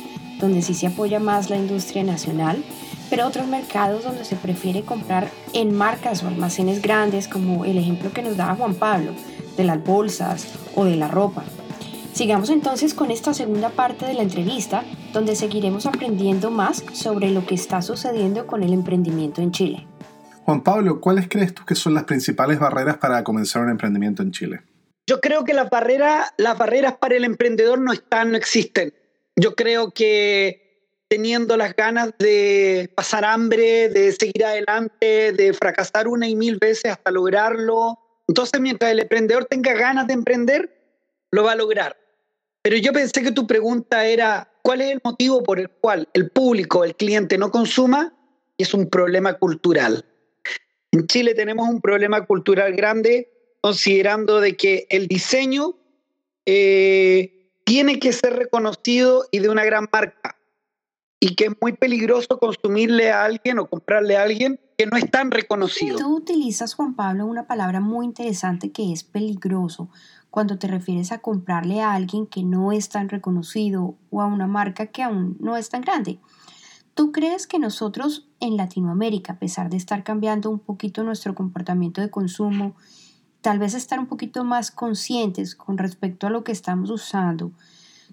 donde 0.41 0.61
sí 0.61 0.73
se 0.73 0.87
apoya 0.87 1.21
más 1.21 1.49
la 1.49 1.55
industria 1.55 2.03
nacional, 2.03 2.61
pero 3.09 3.25
otros 3.25 3.47
mercados 3.47 4.03
donde 4.03 4.25
se 4.25 4.35
prefiere 4.35 4.81
comprar 4.81 5.31
en 5.53 5.73
marcas 5.73 6.21
o 6.21 6.27
almacenes 6.27 6.81
grandes, 6.81 7.29
como 7.29 7.63
el 7.63 7.77
ejemplo 7.77 8.11
que 8.11 8.23
nos 8.23 8.35
daba 8.35 8.55
Juan 8.55 8.75
Pablo, 8.75 9.13
de 9.55 9.63
las 9.63 9.81
bolsas 9.81 10.47
o 10.75 10.83
de 10.83 10.97
la 10.97 11.07
ropa. 11.07 11.45
Sigamos 12.11 12.49
entonces 12.49 12.93
con 12.93 13.09
esta 13.09 13.33
segunda 13.33 13.69
parte 13.69 14.05
de 14.05 14.15
la 14.15 14.23
entrevista, 14.23 14.83
donde 15.13 15.37
seguiremos 15.37 15.85
aprendiendo 15.85 16.51
más 16.51 16.83
sobre 16.91 17.31
lo 17.31 17.45
que 17.45 17.55
está 17.55 17.81
sucediendo 17.81 18.47
con 18.47 18.63
el 18.63 18.73
emprendimiento 18.73 19.41
en 19.41 19.51
Chile. 19.51 19.88
Juan 20.49 20.63
Pablo, 20.63 20.99
¿cuáles 20.99 21.29
crees 21.29 21.53
tú 21.53 21.63
que 21.63 21.75
son 21.75 21.93
las 21.93 22.05
principales 22.05 22.57
barreras 22.57 22.97
para 22.97 23.23
comenzar 23.23 23.61
un 23.61 23.69
emprendimiento 23.69 24.23
en 24.23 24.31
Chile? 24.31 24.61
Yo 25.07 25.21
creo 25.21 25.43
que 25.43 25.53
las 25.53 25.69
barreras, 25.69 26.33
las 26.37 26.57
barreras 26.57 26.97
para 26.97 27.15
el 27.15 27.23
emprendedor 27.23 27.79
no 27.79 27.93
están, 27.93 28.31
no 28.31 28.37
existen. 28.37 28.91
Yo 29.35 29.53
creo 29.53 29.91
que 29.91 30.87
teniendo 31.07 31.55
las 31.55 31.75
ganas 31.75 32.15
de 32.17 32.91
pasar 32.95 33.25
hambre, 33.25 33.89
de 33.89 34.11
seguir 34.11 34.43
adelante, 34.43 35.33
de 35.33 35.53
fracasar 35.53 36.07
una 36.07 36.27
y 36.27 36.35
mil 36.35 36.57
veces 36.57 36.93
hasta 36.93 37.11
lograrlo. 37.11 37.99
Entonces, 38.27 38.59
mientras 38.59 38.91
el 38.91 39.01
emprendedor 39.01 39.45
tenga 39.45 39.73
ganas 39.73 40.07
de 40.07 40.13
emprender, 40.13 40.73
lo 41.29 41.43
va 41.43 41.51
a 41.51 41.57
lograr. 41.57 41.95
Pero 42.63 42.75
yo 42.77 42.91
pensé 42.91 43.21
que 43.21 43.31
tu 43.31 43.45
pregunta 43.45 44.03
era, 44.07 44.51
¿cuál 44.63 44.81
es 44.81 44.89
el 44.89 45.01
motivo 45.03 45.43
por 45.43 45.59
el 45.59 45.69
cual 45.69 46.09
el 46.15 46.31
público, 46.31 46.83
el 46.83 46.95
cliente 46.95 47.37
no 47.37 47.51
consuma? 47.51 48.15
Es 48.57 48.73
un 48.73 48.89
problema 48.89 49.33
cultural. 49.35 50.05
En 50.91 51.07
Chile 51.07 51.35
tenemos 51.35 51.69
un 51.69 51.81
problema 51.81 52.25
cultural 52.25 52.73
grande 52.75 53.29
considerando 53.61 54.39
de 54.39 54.55
que 54.55 54.87
el 54.89 55.07
diseño 55.07 55.75
eh, 56.45 57.51
tiene 57.63 57.99
que 57.99 58.13
ser 58.13 58.35
reconocido 58.35 59.25
y 59.31 59.39
de 59.39 59.49
una 59.49 59.63
gran 59.65 59.87
marca 59.91 60.35
y 61.19 61.35
que 61.35 61.45
es 61.45 61.51
muy 61.61 61.73
peligroso 61.73 62.39
consumirle 62.39 63.11
a 63.11 63.25
alguien 63.25 63.59
o 63.59 63.69
comprarle 63.69 64.15
a 64.15 64.23
alguien 64.23 64.59
que 64.77 64.85
no 64.85 64.97
es 64.97 65.11
tan 65.11 65.31
reconocido. 65.31 65.97
Tú 65.97 66.15
utilizas, 66.15 66.73
Juan 66.73 66.95
Pablo, 66.95 67.25
una 67.25 67.45
palabra 67.45 67.81
muy 67.81 68.05
interesante 68.05 68.71
que 68.71 68.93
es 68.93 69.03
peligroso 69.03 69.89
cuando 70.29 70.57
te 70.57 70.67
refieres 70.67 71.11
a 71.11 71.19
comprarle 71.19 71.81
a 71.81 71.93
alguien 71.93 72.25
que 72.25 72.43
no 72.43 72.71
es 72.71 72.89
tan 72.89 73.09
reconocido 73.09 73.95
o 74.09 74.21
a 74.21 74.27
una 74.27 74.47
marca 74.47 74.87
que 74.87 75.03
aún 75.03 75.37
no 75.39 75.57
es 75.57 75.69
tan 75.69 75.81
grande. 75.81 76.19
¿Tú 76.99 77.13
crees 77.13 77.47
que 77.47 77.59
nosotros 77.59 78.27
en 78.41 78.57
Latinoamérica, 78.57 79.31
a 79.31 79.39
pesar 79.39 79.69
de 79.69 79.77
estar 79.77 80.03
cambiando 80.03 80.49
un 80.49 80.59
poquito 80.59 81.01
nuestro 81.05 81.33
comportamiento 81.33 82.01
de 82.01 82.09
consumo, 82.09 82.75
tal 83.39 83.57
vez 83.57 83.73
estar 83.73 83.99
un 83.99 84.07
poquito 84.07 84.43
más 84.43 84.69
conscientes 84.69 85.55
con 85.55 85.77
respecto 85.77 86.27
a 86.27 86.29
lo 86.29 86.43
que 86.43 86.51
estamos 86.51 86.89
usando, 86.89 87.53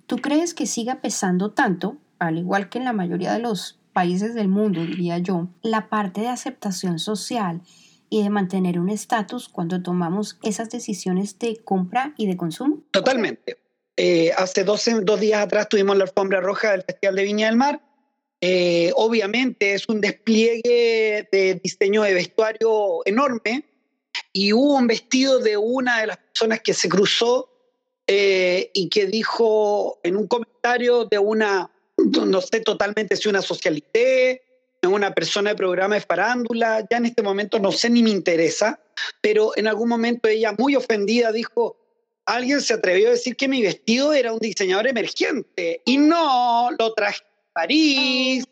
¿tú 0.07 0.19
crees 0.19 0.55
que 0.55 0.67
siga 0.67 1.01
pesando 1.01 1.51
tanto, 1.51 1.97
al 2.21 2.39
igual 2.39 2.69
que 2.69 2.79
en 2.79 2.85
la 2.85 2.93
mayoría 2.93 3.33
de 3.33 3.41
los 3.41 3.81
países 3.93 4.37
del 4.37 4.47
mundo, 4.47 4.83
diría 4.83 5.19
yo, 5.19 5.49
la 5.63 5.89
parte 5.89 6.21
de 6.21 6.29
aceptación 6.29 7.01
social 7.01 7.63
y 8.09 8.23
de 8.23 8.31
mantener 8.31 8.79
un 8.79 8.89
estatus 8.89 9.49
cuando 9.49 9.83
tomamos 9.83 10.39
esas 10.45 10.71
decisiones 10.71 11.41
de 11.41 11.57
compra 11.57 12.15
y 12.17 12.29
de 12.29 12.37
consumo? 12.37 12.85
Totalmente. 12.93 13.57
Eh, 13.97 14.31
hace 14.37 14.63
dos, 14.63 14.89
dos 15.03 15.19
días 15.19 15.43
atrás 15.43 15.69
tuvimos 15.69 15.97
la 15.97 16.05
alfombra 16.05 16.41
roja 16.41 16.71
del 16.71 16.83
Festival 16.83 17.17
de 17.17 17.25
Viña 17.25 17.47
del 17.49 17.57
Mar. 17.57 17.81
Eh, 18.49 18.93
obviamente 18.95 19.75
es 19.75 19.89
un 19.89 20.01
despliegue 20.01 21.29
de 21.33 21.61
diseño 21.65 22.05
de 22.05 22.15
vestuario 22.15 23.01
enorme 23.05 23.65
y 24.33 24.53
hubo 24.53 24.77
un 24.77 24.87
vestido 24.87 25.41
de 25.41 25.57
una 25.57 26.01
de 26.01 26.07
las 26.07 26.19
personas 26.19 26.61
que 26.61 26.73
se 26.73 26.89
cruzó 26.89 27.51
eh, 28.07 28.71
y 28.73 28.89
que 28.89 29.07
dijo 29.07 29.99
en 30.05 30.17
un 30.17 30.29
comentario 30.29 31.07
de 31.07 31.19
una, 31.19 31.73
no 31.97 32.41
sé 32.41 32.61
totalmente 32.61 33.17
si 33.17 33.29
una 33.29 33.43
socialité, 33.43 34.45
una 34.85 35.13
persona 35.13 35.51
de 35.51 35.57
programa 35.57 35.97
de 35.97 36.03
farándula, 36.03 36.87
ya 36.89 36.99
en 36.99 37.07
este 37.07 37.25
momento 37.25 37.59
no 37.59 37.73
sé 37.73 37.91
ni 37.91 38.05
me 38.05 38.11
interesa, 38.11 38.79
pero 39.21 39.57
en 39.57 39.67
algún 39.67 39.89
momento 39.89 40.29
ella 40.29 40.55
muy 40.57 40.77
ofendida 40.77 41.33
dijo, 41.33 41.79
alguien 42.27 42.61
se 42.61 42.75
atrevió 42.75 43.09
a 43.09 43.13
decir 43.13 43.35
que 43.35 43.49
mi 43.49 43.61
vestido 43.61 44.13
era 44.13 44.33
un 44.33 44.39
diseñador 44.39 44.87
emergente 44.87 45.83
y 45.85 45.99
no 45.99 46.71
lo 46.79 46.95
traje 46.95 47.26
París. 47.57 48.45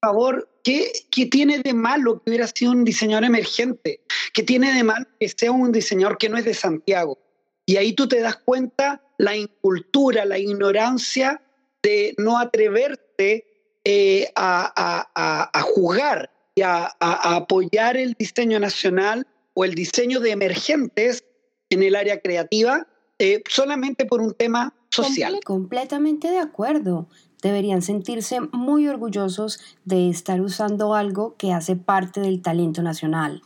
Por 0.00 0.10
favor, 0.10 0.48
¿qué, 0.64 0.90
¿qué 1.10 1.26
tiene 1.26 1.58
de 1.58 1.74
malo 1.74 2.22
que 2.22 2.30
hubiera 2.30 2.46
sido 2.46 2.72
un 2.72 2.82
diseñador 2.82 3.24
emergente? 3.24 4.00
¿Qué 4.32 4.42
tiene 4.42 4.72
de 4.72 4.82
malo 4.82 5.06
que 5.20 5.28
sea 5.28 5.52
un 5.52 5.70
diseñador 5.70 6.16
que 6.16 6.30
no 6.30 6.38
es 6.38 6.46
de 6.46 6.54
Santiago? 6.54 7.18
Y 7.66 7.76
ahí 7.76 7.92
tú 7.92 8.08
te 8.08 8.20
das 8.20 8.36
cuenta 8.36 9.02
la 9.18 9.36
incultura, 9.36 10.24
la 10.24 10.38
ignorancia 10.38 11.42
de 11.82 12.14
no 12.16 12.38
atreverte 12.38 13.44
eh, 13.84 14.32
a, 14.34 15.62
jugar 15.62 16.30
y 16.54 16.62
a, 16.62 16.86
apoyar 17.00 17.98
el 17.98 18.14
diseño 18.14 18.58
nacional 18.60 19.26
o 19.52 19.64
el 19.66 19.74
diseño 19.74 20.20
de 20.20 20.30
emergentes 20.30 21.24
en 21.68 21.82
el 21.82 21.96
área 21.96 22.20
creativa 22.20 22.86
eh, 23.18 23.42
solamente 23.48 24.06
por 24.06 24.22
un 24.22 24.32
tema 24.32 24.74
social. 24.90 25.38
completamente 25.44 26.30
de 26.30 26.38
acuerdo. 26.38 27.08
Deberían 27.42 27.82
sentirse 27.82 28.40
muy 28.52 28.88
orgullosos 28.88 29.60
de 29.84 30.08
estar 30.08 30.40
usando 30.40 30.94
algo 30.94 31.36
que 31.36 31.52
hace 31.52 31.76
parte 31.76 32.20
del 32.20 32.42
talento 32.42 32.82
nacional. 32.82 33.42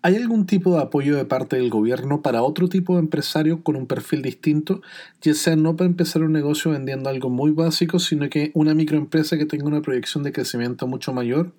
¿Hay 0.00 0.14
algún 0.14 0.46
tipo 0.46 0.76
de 0.76 0.82
apoyo 0.82 1.16
de 1.16 1.24
parte 1.24 1.56
del 1.56 1.70
gobierno 1.70 2.22
para 2.22 2.42
otro 2.42 2.68
tipo 2.68 2.94
de 2.94 3.00
empresario 3.00 3.64
con 3.64 3.74
un 3.74 3.86
perfil 3.86 4.22
distinto? 4.22 4.80
Ya 5.22 5.34
sea 5.34 5.56
no 5.56 5.74
para 5.76 5.90
empezar 5.90 6.22
un 6.22 6.32
negocio 6.32 6.70
vendiendo 6.70 7.10
algo 7.10 7.30
muy 7.30 7.50
básico, 7.50 7.98
sino 7.98 8.28
que 8.30 8.52
una 8.54 8.74
microempresa 8.74 9.36
que 9.36 9.44
tenga 9.44 9.66
una 9.66 9.82
proyección 9.82 10.22
de 10.22 10.32
crecimiento 10.32 10.86
mucho 10.86 11.12
mayor. 11.12 11.52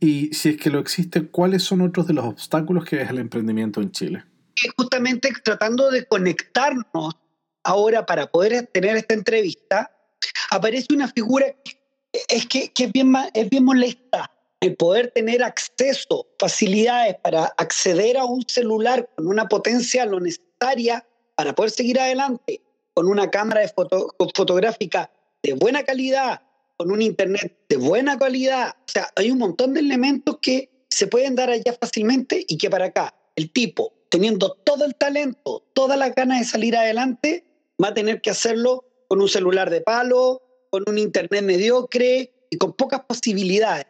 Y 0.00 0.32
si 0.32 0.48
es 0.48 0.56
que 0.56 0.70
lo 0.70 0.78
existe, 0.78 1.28
¿cuáles 1.28 1.62
son 1.62 1.82
otros 1.82 2.06
de 2.06 2.14
los 2.14 2.24
obstáculos 2.24 2.86
que 2.86 3.02
es 3.02 3.10
el 3.10 3.18
emprendimiento 3.18 3.82
en 3.82 3.92
Chile? 3.92 4.24
Justamente 4.76 5.30
tratando 5.44 5.90
de 5.90 6.06
conectarnos 6.06 7.14
ahora 7.62 8.06
para 8.06 8.28
poder 8.28 8.66
tener 8.72 8.96
esta 8.96 9.14
entrevista, 9.14 9.92
aparece 10.50 10.94
una 10.94 11.08
figura 11.08 11.46
es 12.28 12.46
que, 12.46 12.72
que 12.72 12.84
es, 12.84 12.92
bien, 12.92 13.12
es 13.34 13.48
bien 13.48 13.64
molesta 13.64 14.30
el 14.60 14.76
poder 14.76 15.10
tener 15.10 15.42
acceso, 15.42 16.28
facilidades 16.38 17.16
para 17.22 17.46
acceder 17.56 18.16
a 18.16 18.24
un 18.24 18.42
celular 18.46 19.08
con 19.16 19.26
una 19.26 19.48
potencia 19.48 20.06
lo 20.06 20.20
necesaria 20.20 21.04
para 21.34 21.54
poder 21.54 21.72
seguir 21.72 21.98
adelante, 21.98 22.62
con 22.94 23.08
una 23.08 23.28
cámara 23.30 23.62
de 23.62 23.68
fotográfica 23.68 25.10
de 25.42 25.54
buena 25.54 25.82
calidad, 25.82 26.42
con 26.76 26.92
un 26.92 27.02
internet 27.02 27.56
de 27.68 27.76
buena 27.76 28.16
calidad. 28.18 28.76
O 28.78 28.90
sea, 28.90 29.08
hay 29.16 29.32
un 29.32 29.38
montón 29.38 29.74
de 29.74 29.80
elementos 29.80 30.38
que 30.40 30.70
se 30.88 31.08
pueden 31.08 31.34
dar 31.34 31.50
allá 31.50 31.76
fácilmente 31.80 32.44
y 32.46 32.56
que 32.58 32.70
para 32.70 32.86
acá 32.86 33.14
el 33.34 33.50
tipo, 33.50 33.92
teniendo 34.10 34.52
todo 34.64 34.84
el 34.84 34.94
talento, 34.94 35.64
todas 35.72 35.98
las 35.98 36.14
ganas 36.14 36.38
de 36.38 36.44
salir 36.44 36.76
adelante, 36.76 37.44
va 37.82 37.88
a 37.88 37.94
tener 37.94 38.20
que 38.20 38.30
hacerlo 38.30 38.84
con 39.12 39.20
un 39.20 39.28
celular 39.28 39.68
de 39.68 39.82
palo, 39.82 40.40
con 40.70 40.84
un 40.86 40.96
internet 40.96 41.42
mediocre 41.42 42.32
y 42.48 42.56
con 42.56 42.72
pocas 42.72 43.00
posibilidades. 43.00 43.84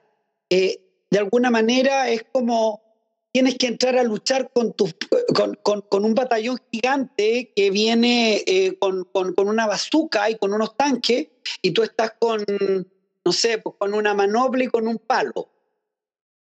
Eh, 0.50 0.81
de 1.12 1.19
alguna 1.21 1.49
manera 1.49 2.09
es 2.09 2.25
como 2.33 2.83
tienes 3.31 3.57
que 3.57 3.69
entrar 3.69 3.97
a 3.97 4.02
luchar 4.02 4.50
con, 4.52 4.73
tu, 4.73 4.91
con, 5.62 6.05
un 6.05 6.14
batallón 6.17 6.59
gigante 6.73 7.52
que 7.55 7.71
viene 7.71 8.43
eh, 8.49 8.76
con, 8.81 9.07
una 9.37 9.69
bazuca 9.69 10.29
y 10.29 10.35
con 10.38 10.55
unos 10.55 10.76
tanques 10.76 11.29
y 11.62 11.71
tú 11.71 11.85
estás 11.85 12.14
con, 12.19 12.45
no 13.25 13.33
sé, 13.33 13.59
pues 13.59 13.76
con 13.79 13.95
una 13.95 14.14
manobla 14.14 14.64
y 14.64 14.71
con 14.71 14.88
un 14.88 14.99
palo. 14.99 15.52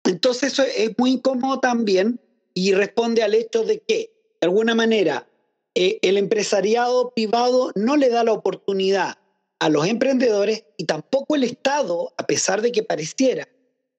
Entonces 0.06 0.54
eso 0.54 0.64
es 0.64 0.98
muy 0.98 1.12
incómodo 1.12 1.60
también 1.60 2.20
y 2.56 2.74
responde 2.74 3.22
al 3.22 3.36
hecho 3.36 3.62
de 3.62 3.82
que, 3.82 4.12
de 4.42 4.48
alguna 4.48 4.74
manera, 4.74 5.28
eh, 5.76 6.00
el 6.02 6.18
empresariado 6.18 7.12
privado 7.12 7.72
no 7.76 7.98
le 7.98 8.10
da 8.10 8.24
la 8.24 8.34
oportunidad 8.34 9.16
a 9.60 9.70
los 9.70 9.88
emprendedores 9.88 10.66
y 10.78 10.86
tampoco 10.86 11.36
el 11.36 11.44
Estado, 11.44 12.14
a 12.18 12.26
pesar 12.26 12.62
de 12.62 12.72
que 12.72 12.84
pareciera 12.84 13.48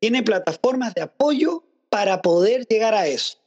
tiene 0.03 0.25
plataformas 0.25 0.95
de 0.95 1.03
apoyo 1.03 1.63
para 1.89 2.23
poder 2.23 2.67
llegar 2.67 2.93
a 2.93 3.07
eso, 3.07 3.39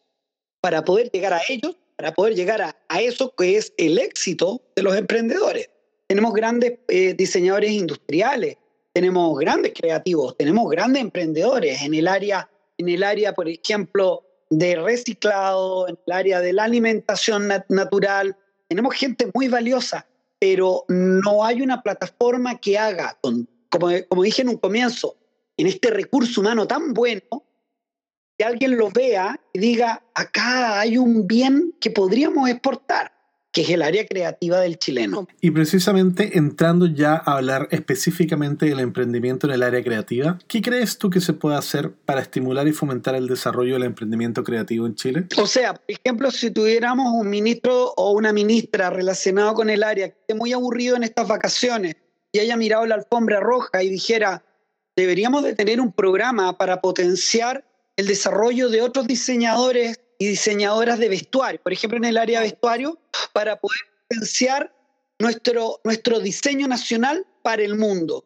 para 0.61 0.85
poder 0.85 1.11
llegar 1.11 1.33
a 1.33 1.41
ellos, 1.49 1.75
para 1.97 2.13
poder 2.13 2.33
llegar 2.33 2.61
a, 2.61 3.01
eso 3.01 3.35
que 3.35 3.57
es 3.57 3.73
el 3.75 3.99
éxito 3.99 4.61
de 4.73 4.83
los 4.83 4.95
emprendedores. 4.95 5.69
Tenemos 6.07 6.33
grandes 6.33 6.79
eh, 6.87 7.13
diseñadores 7.13 7.71
industriales, 7.71 8.55
tenemos 8.93 9.37
grandes 9.37 9.73
creativos, 9.73 10.37
tenemos 10.37 10.69
grandes 10.69 11.01
emprendedores 11.01 11.81
en 11.81 11.93
el 11.93 12.07
área, 12.07 12.49
en 12.77 12.87
el 12.87 13.03
área, 13.03 13.33
por 13.33 13.49
ejemplo, 13.49 14.24
de 14.49 14.75
reciclado, 14.75 15.87
en 15.87 15.97
el 16.05 16.13
área 16.13 16.39
de 16.39 16.53
la 16.53 16.63
alimentación 16.63 17.49
natural. 17.69 18.37
Tenemos 18.67 18.95
gente 18.95 19.29
muy 19.33 19.47
valiosa, 19.47 20.07
pero 20.39 20.85
no 20.87 21.43
hay 21.43 21.61
una 21.61 21.81
plataforma 21.81 22.59
que 22.59 22.77
haga, 22.77 23.17
como, 23.21 23.89
como 24.09 24.23
dije 24.23 24.41
en 24.41 24.49
un 24.49 24.57
comienzo, 24.57 25.17
en 25.57 25.67
este 25.67 25.89
recurso 25.89 26.41
humano 26.41 26.67
tan 26.67 26.93
bueno, 26.93 27.43
que 28.37 28.45
alguien 28.45 28.77
lo 28.77 28.89
vea 28.89 29.39
y 29.53 29.59
diga, 29.59 30.03
acá 30.13 30.79
hay 30.79 30.97
un 30.97 31.25
bien 31.25 31.73
que 31.79 31.89
podríamos 31.89 32.49
exportar, 32.49 33.13
que 33.55 33.61
es 33.61 33.69
el 33.69 33.83
área 33.83 34.05
creativa 34.05 34.59
del 34.59 34.77
chileno. 34.77 35.29
Y 35.39 35.51
precisamente 35.51 36.37
entrando 36.37 36.87
ya 36.87 37.13
a 37.13 37.37
hablar 37.37 37.69
específicamente 37.71 38.65
del 38.65 38.81
emprendimiento 38.81 39.47
en 39.47 39.53
el 39.53 39.63
área 39.63 39.81
creativa, 39.81 40.37
¿qué 40.49 40.61
crees 40.61 40.97
tú 40.97 41.09
que 41.09 41.21
se 41.21 41.31
puede 41.31 41.55
hacer 41.55 41.93
para 41.93 42.19
estimular 42.19 42.67
y 42.67 42.73
fomentar 42.73 43.15
el 43.15 43.29
desarrollo 43.29 43.75
del 43.75 43.83
emprendimiento 43.83 44.43
creativo 44.43 44.85
en 44.85 44.95
Chile? 44.95 45.27
O 45.37 45.47
sea, 45.47 45.73
por 45.73 45.85
ejemplo, 45.87 46.31
si 46.31 46.51
tuviéramos 46.51 47.13
un 47.13 47.29
ministro 47.29 47.93
o 47.95 48.11
una 48.11 48.33
ministra 48.33 48.89
relacionado 48.89 49.53
con 49.53 49.69
el 49.69 49.83
área 49.83 50.09
que 50.09 50.17
esté 50.19 50.35
muy 50.35 50.51
aburrido 50.51 50.97
en 50.97 51.03
estas 51.03 51.25
vacaciones 51.25 51.95
y 52.33 52.39
haya 52.39 52.57
mirado 52.57 52.85
la 52.85 52.95
alfombra 52.95 53.39
roja 53.39 53.81
y 53.81 53.89
dijera, 53.89 54.43
deberíamos 54.97 55.45
de 55.45 55.55
tener 55.55 55.79
un 55.79 55.93
programa 55.93 56.57
para 56.57 56.81
potenciar 56.81 57.63
el 57.95 58.07
desarrollo 58.07 58.67
de 58.67 58.81
otros 58.81 59.07
diseñadores 59.07 60.01
y 60.17 60.27
diseñadoras 60.27 60.99
de 60.99 61.09
vestuario, 61.09 61.61
por 61.61 61.73
ejemplo 61.73 61.97
en 61.97 62.05
el 62.05 62.17
área 62.17 62.39
de 62.39 62.47
vestuario, 62.47 62.99
para 63.33 63.59
poder 63.59 63.79
potenciar 64.07 64.73
nuestro, 65.19 65.79
nuestro 65.83 66.19
diseño 66.19 66.67
nacional 66.67 67.25
para 67.41 67.63
el 67.63 67.75
mundo. 67.75 68.25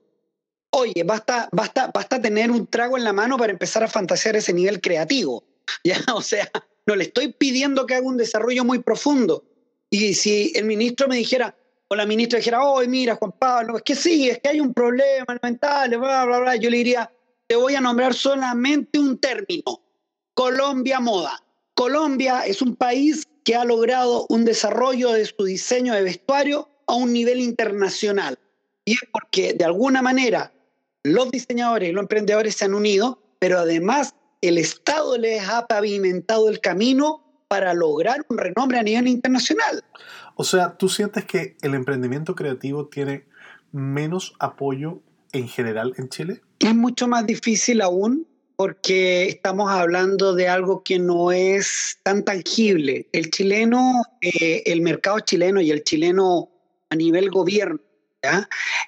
Oye, 0.71 1.03
basta, 1.03 1.49
basta, 1.51 1.91
basta 1.93 2.21
tener 2.21 2.51
un 2.51 2.67
trago 2.67 2.97
en 2.97 3.03
la 3.03 3.13
mano 3.13 3.37
para 3.37 3.51
empezar 3.51 3.83
a 3.83 3.87
fantasear 3.87 4.35
ese 4.35 4.53
nivel 4.53 4.81
creativo. 4.81 5.43
¿ya? 5.83 5.97
O 6.13 6.21
sea, 6.21 6.49
no 6.85 6.95
le 6.95 7.05
estoy 7.05 7.33
pidiendo 7.33 7.85
que 7.85 7.95
haga 7.95 8.07
un 8.07 8.17
desarrollo 8.17 8.63
muy 8.63 8.79
profundo. 8.79 9.43
Y 9.89 10.13
si 10.13 10.51
el 10.55 10.65
ministro 10.65 11.07
me 11.07 11.15
dijera, 11.15 11.55
o 11.87 11.95
la 11.95 12.05
ministra 12.05 12.37
dijera, 12.37 12.63
oh, 12.63 12.81
mira, 12.87 13.15
Juan 13.15 13.33
Pablo, 13.37 13.77
es 13.77 13.83
que 13.83 13.95
sí, 13.95 14.29
es 14.29 14.39
que 14.39 14.49
hay 14.49 14.59
un 14.59 14.73
problema 14.73 15.39
mental, 15.41 15.89
bla, 15.97 16.25
bla, 16.25 16.39
bla, 16.39 16.55
yo 16.55 16.69
le 16.69 16.77
diría, 16.77 17.11
te 17.47 17.55
voy 17.55 17.73
a 17.73 17.81
nombrar 17.81 18.13
solamente 18.13 18.99
un 18.99 19.17
término, 19.17 19.83
Colombia 20.35 20.99
Moda. 20.99 21.43
Colombia 21.79 22.41
es 22.45 22.61
un 22.61 22.75
país 22.75 23.25
que 23.45 23.55
ha 23.55 23.63
logrado 23.63 24.25
un 24.27 24.43
desarrollo 24.43 25.13
de 25.13 25.23
su 25.23 25.45
diseño 25.45 25.93
de 25.93 26.03
vestuario 26.03 26.67
a 26.87 26.95
un 26.95 27.13
nivel 27.13 27.39
internacional. 27.39 28.37
Y 28.83 28.95
es 28.95 28.99
porque 29.13 29.53
de 29.53 29.63
alguna 29.63 30.01
manera 30.01 30.51
los 31.03 31.31
diseñadores 31.31 31.87
y 31.87 31.91
los 31.93 32.01
emprendedores 32.01 32.57
se 32.57 32.65
han 32.65 32.73
unido, 32.73 33.23
pero 33.39 33.59
además 33.59 34.13
el 34.41 34.57
Estado 34.57 35.17
les 35.17 35.47
ha 35.47 35.67
pavimentado 35.67 36.49
el 36.49 36.59
camino 36.59 37.23
para 37.47 37.73
lograr 37.73 38.25
un 38.27 38.39
renombre 38.39 38.77
a 38.77 38.83
nivel 38.83 39.07
internacional. 39.07 39.81
O 40.35 40.43
sea, 40.43 40.75
¿tú 40.75 40.89
sientes 40.89 41.23
que 41.23 41.55
el 41.61 41.75
emprendimiento 41.75 42.35
creativo 42.35 42.89
tiene 42.89 43.23
menos 43.71 44.33
apoyo 44.39 45.01
en 45.31 45.47
general 45.47 45.93
en 45.95 46.09
Chile? 46.09 46.41
Es 46.59 46.75
mucho 46.75 47.07
más 47.07 47.25
difícil 47.25 47.79
aún 47.79 48.27
porque 48.59 49.29
estamos 49.29 49.71
hablando 49.71 50.35
de 50.35 50.49
algo 50.49 50.83
que 50.83 50.99
no 50.99 51.31
es 51.31 51.97
tan 52.03 52.25
tangible. 52.25 53.07
El 53.13 53.31
chileno, 53.31 54.03
eh, 54.19 54.63
el 54.65 54.81
mercado 54.81 55.21
chileno 55.21 55.61
y 55.61 55.71
el 55.71 55.81
chileno 55.85 56.49
a 56.89 56.95
nivel 56.97 57.29
gobierno, 57.29 57.79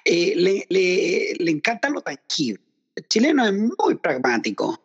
eh, 0.04 0.34
le, 0.36 0.66
le, 0.68 1.50
encanta 1.50 1.88
lo 1.88 2.02
tangible. 2.02 2.62
El 2.96 3.08
chileno 3.08 3.46
es 3.46 3.54
muy 3.54 3.94
pragmático 3.94 4.78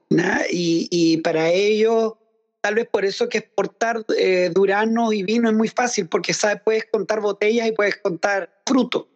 y, 0.49 0.87
y, 0.89 1.17
para 1.17 1.49
ello, 1.49 2.17
tal 2.61 2.75
vez 2.75 2.87
por 2.87 3.03
eso 3.03 3.27
que 3.27 3.39
exportar 3.39 4.05
eh, 4.17 4.51
durano 4.55 5.11
y 5.11 5.21
vino 5.21 5.49
es 5.49 5.55
muy 5.57 5.67
fácil, 5.67 6.07
porque 6.07 6.33
sabes, 6.33 6.61
puedes 6.63 6.85
contar 6.85 7.19
botellas 7.19 7.67
y 7.67 7.73
puedes 7.73 7.97
contar 7.97 8.61
fruto, 8.65 9.09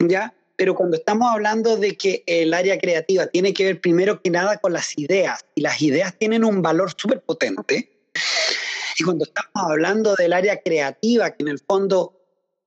¿ya? 0.00 0.34
Pero 0.56 0.74
cuando 0.74 0.96
estamos 0.96 1.30
hablando 1.30 1.76
de 1.76 1.96
que 1.96 2.22
el 2.26 2.54
área 2.54 2.78
creativa 2.78 3.26
tiene 3.26 3.52
que 3.52 3.64
ver 3.64 3.80
primero 3.80 4.20
que 4.22 4.30
nada 4.30 4.58
con 4.58 4.72
las 4.72 4.96
ideas, 4.98 5.44
y 5.54 5.62
las 5.62 5.82
ideas 5.82 6.16
tienen 6.18 6.44
un 6.44 6.62
valor 6.62 6.92
súper 6.96 7.20
potente, 7.22 7.90
y 8.96 9.02
cuando 9.02 9.24
estamos 9.24 9.70
hablando 9.70 10.14
del 10.14 10.32
área 10.32 10.60
creativa, 10.60 11.30
que 11.30 11.42
en 11.42 11.48
el 11.48 11.58
fondo 11.58 12.20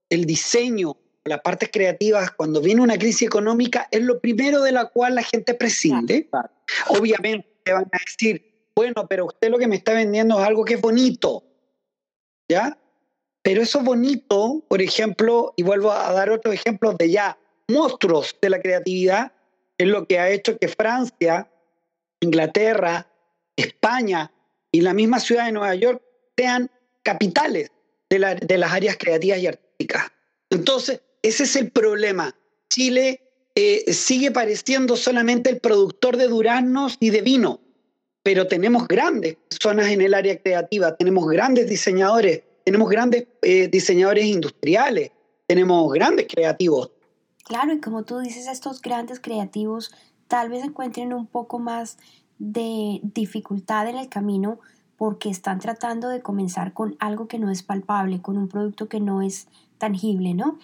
el 0.09 0.25
diseño 0.25 0.97
las 1.27 1.41
partes 1.41 1.69
creativas, 1.71 2.31
cuando 2.31 2.61
viene 2.61 2.81
una 2.81 2.97
crisis 2.97 3.27
económica, 3.27 3.87
es 3.91 4.01
lo 4.01 4.19
primero 4.19 4.61
de 4.61 4.71
la 4.71 4.85
cual 4.85 5.15
la 5.15 5.23
gente 5.23 5.53
prescinde. 5.53 6.29
Obviamente 6.87 7.47
van 7.71 7.89
a 7.91 7.99
decir, 8.05 8.69
bueno, 8.75 9.07
pero 9.09 9.25
usted 9.25 9.49
lo 9.49 9.57
que 9.57 9.67
me 9.67 9.75
está 9.75 9.93
vendiendo 9.93 10.39
es 10.39 10.47
algo 10.47 10.63
que 10.63 10.75
es 10.75 10.81
bonito, 10.81 11.43
¿ya? 12.49 12.77
Pero 13.41 13.61
eso 13.61 13.81
bonito, 13.81 14.63
por 14.67 14.81
ejemplo, 14.81 15.53
y 15.57 15.63
vuelvo 15.63 15.91
a 15.91 16.11
dar 16.13 16.29
otros 16.29 16.53
ejemplos 16.53 16.97
de 16.97 17.11
ya 17.11 17.37
monstruos 17.67 18.35
de 18.41 18.49
la 18.49 18.61
creatividad, 18.61 19.31
es 19.77 19.87
lo 19.87 20.07
que 20.07 20.19
ha 20.19 20.29
hecho 20.29 20.57
que 20.57 20.67
Francia, 20.67 21.49
Inglaterra, 22.19 23.07
España 23.55 24.31
y 24.71 24.81
la 24.81 24.93
misma 24.93 25.19
ciudad 25.19 25.45
de 25.45 25.51
Nueva 25.51 25.75
York 25.75 26.01
sean 26.37 26.69
capitales 27.03 27.71
de, 28.09 28.19
las 28.19 28.73
áreas 28.73 28.97
creativas 28.97 29.39
y 29.39 29.47
artísticas. 29.47 30.11
Entonces, 30.49 31.01
ese 31.21 31.43
es 31.43 31.55
el 31.55 31.71
problema. 31.71 32.35
Chile 32.69 33.21
eh, 33.55 33.91
sigue 33.93 34.31
pareciendo 34.31 34.95
solamente 34.95 35.49
el 35.49 35.59
productor 35.59 36.17
de 36.17 36.27
duranos 36.27 36.97
y 36.99 37.09
de 37.09 37.21
vino, 37.21 37.59
pero 38.23 38.47
tenemos 38.47 38.87
grandes 38.87 39.35
personas 39.49 39.89
en 39.89 40.01
el 40.01 40.13
área 40.13 40.37
creativa, 40.37 40.95
tenemos 40.95 41.27
grandes 41.27 41.67
diseñadores, 41.67 42.43
tenemos 42.65 42.89
grandes 42.89 43.25
eh, 43.41 43.67
diseñadores 43.67 44.25
industriales, 44.25 45.11
tenemos 45.47 45.91
grandes 45.91 46.27
creativos. 46.27 46.91
Claro, 47.47 47.71
y 47.71 47.79
como 47.79 48.03
tú 48.03 48.19
dices, 48.19 48.45
estos 48.45 48.81
grandes 48.81 49.21
creativos 49.21 49.93
tal 50.27 50.49
vez 50.49 50.65
encuentren 50.65 51.13
un 51.13 51.27
poco 51.27 51.59
más 51.59 51.97
de 52.39 52.99
dificultad 53.03 53.87
en 53.87 53.95
el 53.95 54.09
camino 54.09 54.59
porque 54.97 55.29
están 55.29 55.59
tratando 55.59 56.09
de 56.09 56.21
comenzar 56.21 56.73
con 56.73 56.97
algo 56.99 57.29
que 57.29 57.39
no 57.39 57.49
es 57.49 57.63
palpable, 57.63 58.21
con 58.21 58.37
un 58.37 58.49
producto 58.49 58.89
que 58.89 58.99
no 58.99 59.21
es 59.21 59.47
tangible, 59.77 60.33
¿no? 60.33 60.59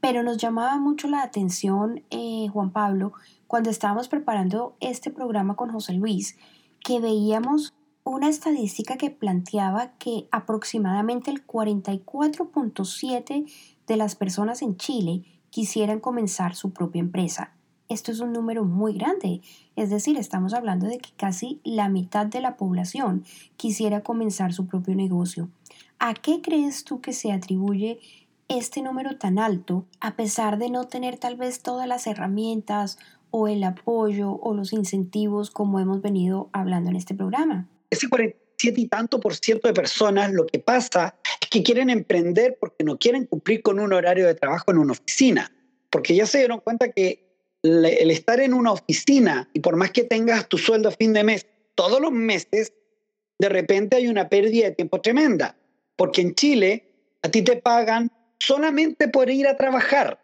Pero 0.00 0.24
nos 0.24 0.38
llamaba 0.38 0.76
mucho 0.76 1.06
la 1.06 1.22
atención, 1.22 2.02
eh, 2.10 2.48
Juan 2.52 2.72
Pablo, 2.72 3.12
cuando 3.46 3.70
estábamos 3.70 4.08
preparando 4.08 4.74
este 4.80 5.12
programa 5.12 5.54
con 5.54 5.70
José 5.70 5.92
Luis, 5.92 6.36
que 6.80 6.98
veíamos 6.98 7.74
una 8.02 8.28
estadística 8.28 8.96
que 8.96 9.10
planteaba 9.10 9.92
que 9.98 10.26
aproximadamente 10.32 11.30
el 11.30 11.46
44.7 11.46 13.48
de 13.86 13.96
las 13.96 14.16
personas 14.16 14.62
en 14.62 14.76
Chile 14.76 15.22
quisieran 15.54 16.00
comenzar 16.00 16.56
su 16.56 16.72
propia 16.72 16.98
empresa. 16.98 17.52
Esto 17.88 18.10
es 18.10 18.18
un 18.18 18.32
número 18.32 18.64
muy 18.64 18.92
grande, 18.92 19.40
es 19.76 19.88
decir, 19.88 20.16
estamos 20.16 20.52
hablando 20.52 20.88
de 20.88 20.98
que 20.98 21.10
casi 21.16 21.60
la 21.62 21.88
mitad 21.88 22.26
de 22.26 22.40
la 22.40 22.56
población 22.56 23.24
quisiera 23.56 24.00
comenzar 24.00 24.52
su 24.52 24.66
propio 24.66 24.96
negocio. 24.96 25.48
¿A 26.00 26.14
qué 26.14 26.42
crees 26.42 26.82
tú 26.82 27.00
que 27.00 27.12
se 27.12 27.30
atribuye 27.30 28.00
este 28.48 28.82
número 28.82 29.16
tan 29.16 29.38
alto 29.38 29.86
a 30.00 30.16
pesar 30.16 30.58
de 30.58 30.70
no 30.70 30.88
tener 30.88 31.18
tal 31.18 31.36
vez 31.36 31.62
todas 31.62 31.86
las 31.86 32.08
herramientas 32.08 32.98
o 33.30 33.46
el 33.46 33.62
apoyo 33.62 34.32
o 34.32 34.54
los 34.54 34.72
incentivos 34.72 35.52
como 35.52 35.78
hemos 35.78 36.02
venido 36.02 36.48
hablando 36.52 36.90
en 36.90 36.96
este 36.96 37.14
programa. 37.14 37.68
Ese 37.90 38.08
47 38.64 38.80
y 38.80 38.88
tanto 38.88 39.20
por 39.20 39.34
ciento 39.34 39.68
de 39.68 39.74
personas 39.74 40.32
lo 40.32 40.46
que 40.46 40.58
pasa 40.58 41.16
es 41.40 41.48
que 41.48 41.62
quieren 41.62 41.90
emprender 41.90 42.56
porque 42.58 42.84
no 42.84 42.98
quieren 42.98 43.26
cumplir 43.26 43.62
con 43.62 43.78
un 43.78 43.92
horario 43.92 44.26
de 44.26 44.34
trabajo 44.34 44.70
en 44.70 44.78
una 44.78 44.92
oficina, 44.92 45.52
porque 45.90 46.14
ya 46.14 46.26
se 46.26 46.38
dieron 46.38 46.60
cuenta 46.60 46.90
que 46.90 47.24
el 47.62 48.10
estar 48.10 48.40
en 48.40 48.52
una 48.52 48.72
oficina 48.72 49.48
y 49.54 49.60
por 49.60 49.76
más 49.76 49.90
que 49.90 50.04
tengas 50.04 50.48
tu 50.48 50.58
sueldo 50.58 50.88
a 50.88 50.92
fin 50.92 51.12
de 51.12 51.24
mes 51.24 51.46
todos 51.74 52.00
los 52.00 52.12
meses, 52.12 52.72
de 53.38 53.48
repente 53.48 53.96
hay 53.96 54.08
una 54.08 54.28
pérdida 54.28 54.66
de 54.66 54.74
tiempo 54.74 55.00
tremenda, 55.00 55.56
porque 55.96 56.20
en 56.20 56.34
Chile 56.34 56.90
a 57.22 57.30
ti 57.30 57.42
te 57.42 57.56
pagan 57.56 58.12
solamente 58.38 59.08
por 59.08 59.30
ir 59.30 59.46
a 59.46 59.56
trabajar, 59.56 60.20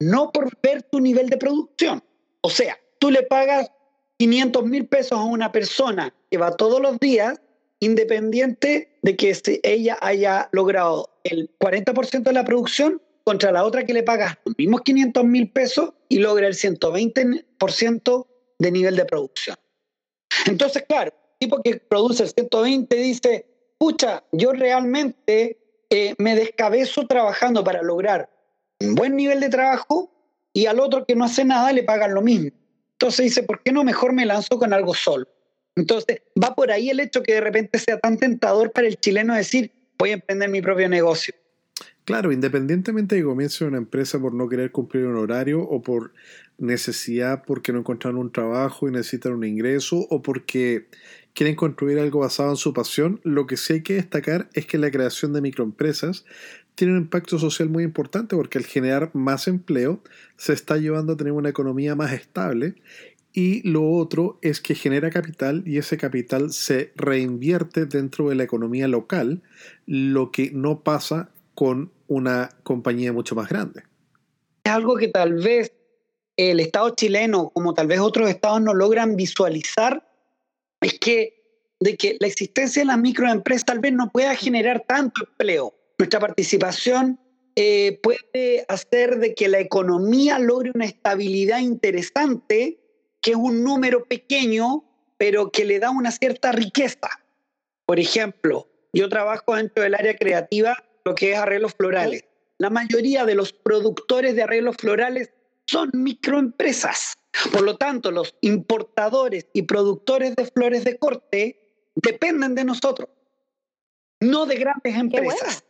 no 0.00 0.32
por 0.32 0.50
ver 0.62 0.82
tu 0.82 1.00
nivel 1.00 1.28
de 1.28 1.36
producción. 1.36 2.02
O 2.40 2.50
sea, 2.50 2.76
tú 2.98 3.10
le 3.10 3.22
pagas 3.22 3.70
500 4.18 4.64
mil 4.64 4.86
pesos 4.86 5.18
a 5.18 5.22
una 5.24 5.52
persona 5.52 6.12
que 6.30 6.38
va 6.38 6.56
todos 6.56 6.80
los 6.80 6.98
días, 6.98 7.40
independiente 7.82 8.96
de 9.02 9.16
que 9.16 9.36
ella 9.64 9.98
haya 10.00 10.48
logrado 10.52 11.10
el 11.24 11.50
40% 11.58 12.22
de 12.22 12.32
la 12.32 12.44
producción 12.44 13.02
contra 13.24 13.50
la 13.50 13.64
otra 13.64 13.84
que 13.84 13.92
le 13.92 14.04
pagas 14.04 14.38
los 14.44 14.56
mismos 14.56 14.82
500 14.82 15.24
mil 15.24 15.50
pesos 15.50 15.92
y 16.08 16.18
logra 16.18 16.46
el 16.46 16.54
120% 16.54 18.26
de 18.60 18.70
nivel 18.70 18.94
de 18.94 19.04
producción. 19.04 19.56
Entonces, 20.46 20.84
claro, 20.88 21.12
el 21.12 21.38
tipo 21.40 21.60
que 21.60 21.76
produce 21.78 22.22
el 22.22 22.28
120 22.28 22.96
dice, 22.96 23.46
pucha, 23.78 24.22
yo 24.30 24.52
realmente 24.52 25.58
eh, 25.90 26.14
me 26.18 26.36
descabezo 26.36 27.08
trabajando 27.08 27.64
para 27.64 27.82
lograr 27.82 28.30
un 28.78 28.94
buen 28.94 29.16
nivel 29.16 29.40
de 29.40 29.48
trabajo 29.48 30.12
y 30.52 30.66
al 30.66 30.78
otro 30.78 31.04
que 31.04 31.16
no 31.16 31.24
hace 31.24 31.44
nada 31.44 31.72
le 31.72 31.82
pagan 31.82 32.14
lo 32.14 32.22
mismo. 32.22 32.52
Entonces 32.92 33.24
dice, 33.24 33.42
¿por 33.42 33.60
qué 33.64 33.72
no 33.72 33.82
mejor 33.82 34.12
me 34.12 34.24
lanzo 34.24 34.56
con 34.56 34.72
algo 34.72 34.94
solo? 34.94 35.26
Entonces 35.76 36.22
va 36.42 36.54
por 36.54 36.70
ahí 36.70 36.90
el 36.90 37.00
hecho 37.00 37.22
que 37.22 37.34
de 37.34 37.40
repente 37.40 37.78
sea 37.78 37.98
tan 37.98 38.18
tentador 38.18 38.72
para 38.72 38.86
el 38.86 38.96
chileno 38.96 39.34
decir, 39.34 39.72
voy 39.98 40.10
a 40.10 40.14
emprender 40.14 40.50
mi 40.50 40.60
propio 40.60 40.88
negocio. 40.88 41.34
Claro, 42.04 42.32
independientemente 42.32 43.14
de 43.14 43.20
que 43.20 43.26
comience 43.26 43.64
una 43.64 43.78
empresa 43.78 44.18
por 44.18 44.34
no 44.34 44.48
querer 44.48 44.72
cumplir 44.72 45.06
un 45.06 45.16
horario 45.16 45.62
o 45.62 45.82
por 45.82 46.12
necesidad 46.58 47.44
porque 47.46 47.72
no 47.72 47.78
encontraron 47.78 48.20
un 48.20 48.32
trabajo 48.32 48.88
y 48.88 48.92
necesitan 48.92 49.34
un 49.34 49.44
ingreso 49.44 50.06
o 50.10 50.20
porque 50.20 50.88
quieren 51.32 51.54
construir 51.54 51.98
algo 52.00 52.20
basado 52.20 52.50
en 52.50 52.56
su 52.56 52.72
pasión, 52.72 53.20
lo 53.22 53.46
que 53.46 53.56
sí 53.56 53.74
hay 53.74 53.82
que 53.82 53.94
destacar 53.94 54.48
es 54.52 54.66
que 54.66 54.78
la 54.78 54.90
creación 54.90 55.32
de 55.32 55.40
microempresas 55.40 56.24
tiene 56.74 56.94
un 56.94 57.00
impacto 57.00 57.38
social 57.38 57.68
muy 57.68 57.84
importante 57.84 58.34
porque 58.34 58.58
al 58.58 58.64
generar 58.64 59.10
más 59.14 59.46
empleo 59.46 60.02
se 60.36 60.52
está 60.52 60.76
llevando 60.78 61.12
a 61.12 61.16
tener 61.16 61.32
una 61.32 61.50
economía 61.50 61.94
más 61.94 62.12
estable 62.12 62.74
y 63.32 63.66
lo 63.68 63.90
otro 63.90 64.38
es 64.42 64.60
que 64.60 64.74
genera 64.74 65.10
capital 65.10 65.62
y 65.66 65.78
ese 65.78 65.96
capital 65.96 66.52
se 66.52 66.92
reinvierte 66.96 67.86
dentro 67.86 68.28
de 68.28 68.34
la 68.34 68.44
economía 68.44 68.88
local, 68.88 69.42
lo 69.86 70.30
que 70.30 70.50
no 70.52 70.82
pasa 70.82 71.30
con 71.54 71.92
una 72.08 72.50
compañía 72.62 73.12
mucho 73.12 73.34
más 73.34 73.48
grande. 73.48 73.84
Es 74.64 74.72
algo 74.72 74.96
que 74.96 75.08
tal 75.08 75.34
vez 75.34 75.72
el 76.36 76.60
Estado 76.60 76.90
chileno, 76.94 77.50
como 77.50 77.74
tal 77.74 77.86
vez 77.86 78.00
otros 78.00 78.28
estados, 78.28 78.60
no 78.60 78.74
logran 78.74 79.16
visualizar 79.16 80.06
es 80.82 80.98
que 80.98 81.42
de 81.80 81.96
que 81.96 82.16
la 82.20 82.28
existencia 82.28 82.82
de 82.82 82.86
las 82.86 82.98
microempresas 82.98 83.64
tal 83.64 83.80
vez 83.80 83.92
no 83.92 84.10
pueda 84.10 84.34
generar 84.36 84.84
tanto 84.86 85.24
empleo. 85.24 85.74
Nuestra 85.98 86.20
participación 86.20 87.18
eh, 87.56 87.98
puede 88.02 88.64
hacer 88.68 89.18
de 89.18 89.34
que 89.34 89.48
la 89.48 89.58
economía 89.58 90.38
logre 90.38 90.70
una 90.74 90.84
estabilidad 90.84 91.58
interesante, 91.58 92.78
que 93.22 93.30
es 93.30 93.36
un 93.36 93.64
número 93.64 94.04
pequeño, 94.04 94.84
pero 95.16 95.50
que 95.50 95.64
le 95.64 95.78
da 95.78 95.90
una 95.90 96.10
cierta 96.10 96.52
riqueza. 96.52 97.08
Por 97.86 97.98
ejemplo, 97.98 98.68
yo 98.92 99.08
trabajo 99.08 99.56
dentro 99.56 99.82
del 99.82 99.94
área 99.94 100.16
creativa, 100.16 100.76
lo 101.04 101.14
que 101.14 101.32
es 101.32 101.38
arreglos 101.38 101.74
florales. 101.74 102.24
La 102.58 102.68
mayoría 102.68 103.24
de 103.24 103.34
los 103.34 103.52
productores 103.52 104.36
de 104.36 104.42
arreglos 104.42 104.76
florales 104.76 105.30
son 105.66 105.90
microempresas. 105.94 107.14
Por 107.52 107.62
lo 107.62 107.76
tanto, 107.76 108.10
los 108.10 108.36
importadores 108.42 109.46
y 109.52 109.62
productores 109.62 110.36
de 110.36 110.46
flores 110.46 110.84
de 110.84 110.98
corte 110.98 111.62
dependen 111.94 112.54
de 112.54 112.64
nosotros, 112.64 113.08
no 114.20 114.46
de 114.46 114.56
grandes 114.56 114.96
empresas. 114.96 115.64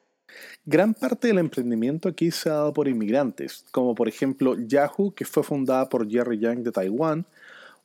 Gran 0.65 0.95
parte 0.95 1.29
del 1.29 1.39
emprendimiento 1.39 2.09
aquí 2.09 2.31
se 2.31 2.49
ha 2.49 2.55
dado 2.55 2.73
por 2.73 2.89
inmigrantes, 2.89 3.65
como 3.71 3.95
por 3.95 4.09
ejemplo 4.09 4.57
Yahoo, 4.59 5.13
que 5.15 5.25
fue 5.25 5.43
fundada 5.43 5.89
por 5.89 6.09
Jerry 6.09 6.39
Yang 6.39 6.63
de 6.63 6.73
Taiwán, 6.73 7.27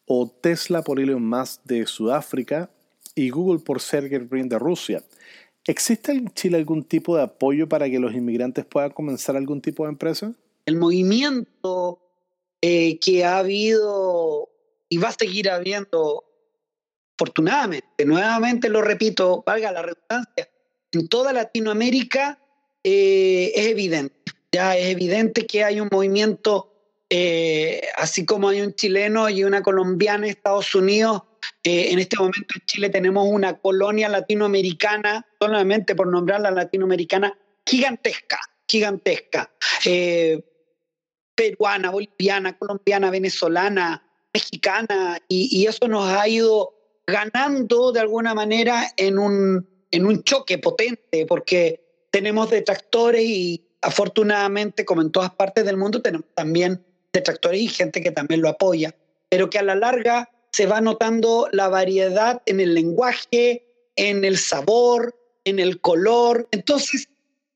o 0.08 0.28
Tesla 0.28 0.82
por 0.82 1.00
Elon 1.00 1.24
Musk 1.24 1.62
de 1.65 1.86
Sudáfrica 1.86 2.72
y 3.13 3.30
Google 3.30 3.60
por 3.60 3.82
Sergey 3.82 4.20
Brin 4.20 4.50
de 4.50 4.58
Rusia. 4.58 5.04
¿Existe 5.65 6.13
en 6.13 6.30
Chile 6.30 6.58
algún 6.58 6.84
tipo 6.84 7.17
de 7.17 7.24
apoyo 7.24 7.67
para 7.67 7.89
que 7.89 8.00
los 8.00 8.13
inmigrantes 8.13 8.65
puedan 8.65 8.91
comenzar 8.91 9.36
algún 9.36 9.62
tipo 9.62 9.84
de 9.84 9.89
empresa? 9.89 10.34
El 10.65 10.78
movimiento 10.78 12.00
eh, 12.62 12.98
que 13.00 13.26
ha 13.26 13.39
habido 13.39 14.50
y 14.89 14.98
va 14.98 15.10
a 15.10 15.15
seguir 15.17 15.50
habiendo, 15.50 16.24
afortunadamente, 17.15 18.06
nuevamente 18.06 18.70
lo 18.70 18.82
repito, 18.82 19.43
valga 19.46 19.72
la 19.74 19.82
redundancia, 19.82 20.50
en 20.93 21.08
toda 21.10 21.34
Latinoamérica 21.34 22.39
eh, 22.84 23.52
es 23.54 23.67
evidente. 23.67 24.15
Ya 24.52 24.78
es 24.78 24.88
evidente 24.88 25.46
que 25.46 25.63
hay 25.63 25.82
un 25.82 25.89
movimiento, 25.91 26.72
eh, 27.10 27.82
así 27.96 28.26
como 28.26 28.50
hay 28.50 28.62
un 28.62 28.74
chileno 28.74 29.30
y 29.30 29.43
una 29.43 29.62
colombiana 29.62 30.26
en 30.26 30.32
Estados 30.32 30.74
Unidos. 30.76 31.24
Eh, 31.63 31.91
en 31.91 32.00
este 32.00 32.17
momento 32.17 32.56
en 32.56 32.65
Chile 32.65 32.89
tenemos 32.89 33.28
una 33.30 33.58
colonia 33.58 34.10
latinoamericana, 34.10 35.26
solamente 35.39 35.96
por 35.96 36.08
nombrarla 36.08 36.52
latinoamericana, 36.52 37.38
gigantesca, 37.65 38.39
gigantesca. 38.67 39.52
peruana, 41.36 41.91
boliviana, 41.91 42.58
colombiana, 42.58 43.12
venezolana, 43.12 44.04
mexicana, 44.34 45.20
y, 45.28 45.50
y 45.52 45.67
eso 45.67 45.88
nos 45.88 46.10
ha 46.10 46.28
ido 46.28 46.74
ganando 47.08 47.91
de 47.91 48.02
alguna 48.02 48.34
manera 48.34 48.91
en 48.98 49.17
un, 49.17 49.67
en 49.91 50.06
un 50.06 50.24
choque 50.24 50.58
potente, 50.58 51.26
porque 51.26 52.08
tenemos 52.12 52.50
detractores 52.50 53.24
y 53.24 53.65
afortunadamente, 53.82 54.86
como 54.86 55.02
en 55.02 55.12
todas 55.12 55.32
partes 55.32 55.65
del 55.65 55.78
mundo, 55.78 56.02
tenemos 56.02 56.28
también 56.36 56.86
detractores 57.17 57.62
y 57.62 57.67
gente 57.67 58.01
que 58.01 58.12
también 58.12 58.41
lo 58.41 58.49
apoya, 58.49 58.95
pero 59.30 59.49
que 59.49 59.60
a 59.60 59.63
la 59.63 59.75
larga 59.75 60.30
se 60.51 60.65
va 60.65 60.82
notando 60.82 61.49
la 61.51 61.67
variedad 61.67 62.41
en 62.45 62.60
el 62.60 62.73
lenguaje, 62.73 63.63
en 63.95 64.25
el 64.25 64.38
sabor, 64.38 65.15
en 65.43 65.60
el 65.60 65.80
color. 65.82 66.47
Entonces, 66.51 67.10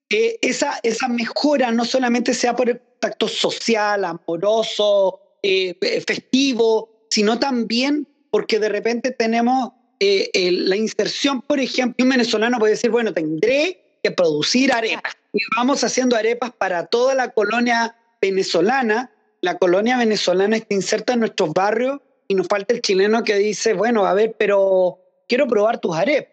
eh, 0.09 0.37
esa, 0.41 0.79
esa 0.83 1.07
mejora 1.07 1.71
no 1.71 1.85
solamente 1.85 2.33
sea 2.33 2.55
por 2.55 2.69
el 2.69 2.81
tacto 2.99 3.27
social, 3.27 4.05
amoroso, 4.05 5.19
eh, 5.41 5.75
festivo, 6.05 6.89
sino 7.09 7.39
también 7.39 8.07
porque 8.29 8.59
de 8.59 8.69
repente 8.69 9.11
tenemos 9.11 9.71
eh, 9.99 10.51
la 10.51 10.75
inserción, 10.75 11.41
por 11.41 11.59
ejemplo, 11.59 12.03
un 12.03 12.09
venezolano 12.09 12.57
puede 12.59 12.73
decir, 12.73 12.89
bueno, 12.89 13.13
tendré 13.13 13.99
que 14.03 14.11
producir 14.11 14.73
arepas. 14.73 15.13
Y 15.33 15.39
vamos 15.55 15.83
haciendo 15.83 16.15
arepas 16.15 16.51
para 16.51 16.87
toda 16.87 17.13
la 17.13 17.29
colonia 17.29 17.95
venezolana. 18.21 19.11
La 19.41 19.57
colonia 19.57 19.97
venezolana 19.97 20.55
está 20.55 20.75
inserta 20.75 21.13
en 21.13 21.19
nuestros 21.21 21.51
barrios 21.51 21.99
y 22.27 22.35
nos 22.35 22.47
falta 22.47 22.73
el 22.73 22.81
chileno 22.81 23.23
que 23.23 23.35
dice, 23.35 23.73
bueno, 23.73 24.05
a 24.05 24.13
ver, 24.13 24.35
pero 24.37 24.99
quiero 25.27 25.47
probar 25.47 25.79
tus 25.79 25.95
arepas. 25.95 26.31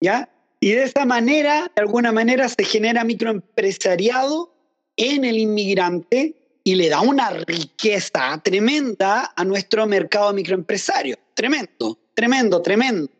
¿Ya? 0.00 0.30
Y 0.60 0.72
de 0.72 0.84
esa 0.84 1.04
manera, 1.04 1.70
de 1.74 1.82
alguna 1.82 2.12
manera, 2.12 2.48
se 2.48 2.64
genera 2.64 3.04
microempresariado 3.04 4.54
en 4.96 5.24
el 5.24 5.38
inmigrante 5.38 6.60
y 6.62 6.74
le 6.74 6.88
da 6.88 7.00
una 7.00 7.30
riqueza 7.30 8.40
tremenda 8.44 9.32
a 9.34 9.44
nuestro 9.44 9.86
mercado 9.86 10.32
microempresario. 10.32 11.18
Tremendo, 11.34 11.98
tremendo, 12.14 12.62
tremendo. 12.62 13.10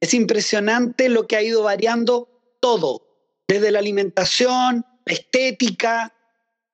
Es 0.00 0.14
impresionante 0.14 1.08
lo 1.08 1.26
que 1.26 1.36
ha 1.36 1.42
ido 1.42 1.62
variando 1.62 2.28
todo, 2.60 3.02
desde 3.46 3.70
la 3.70 3.78
alimentación, 3.78 4.84
la 5.04 5.12
estética, 5.12 6.12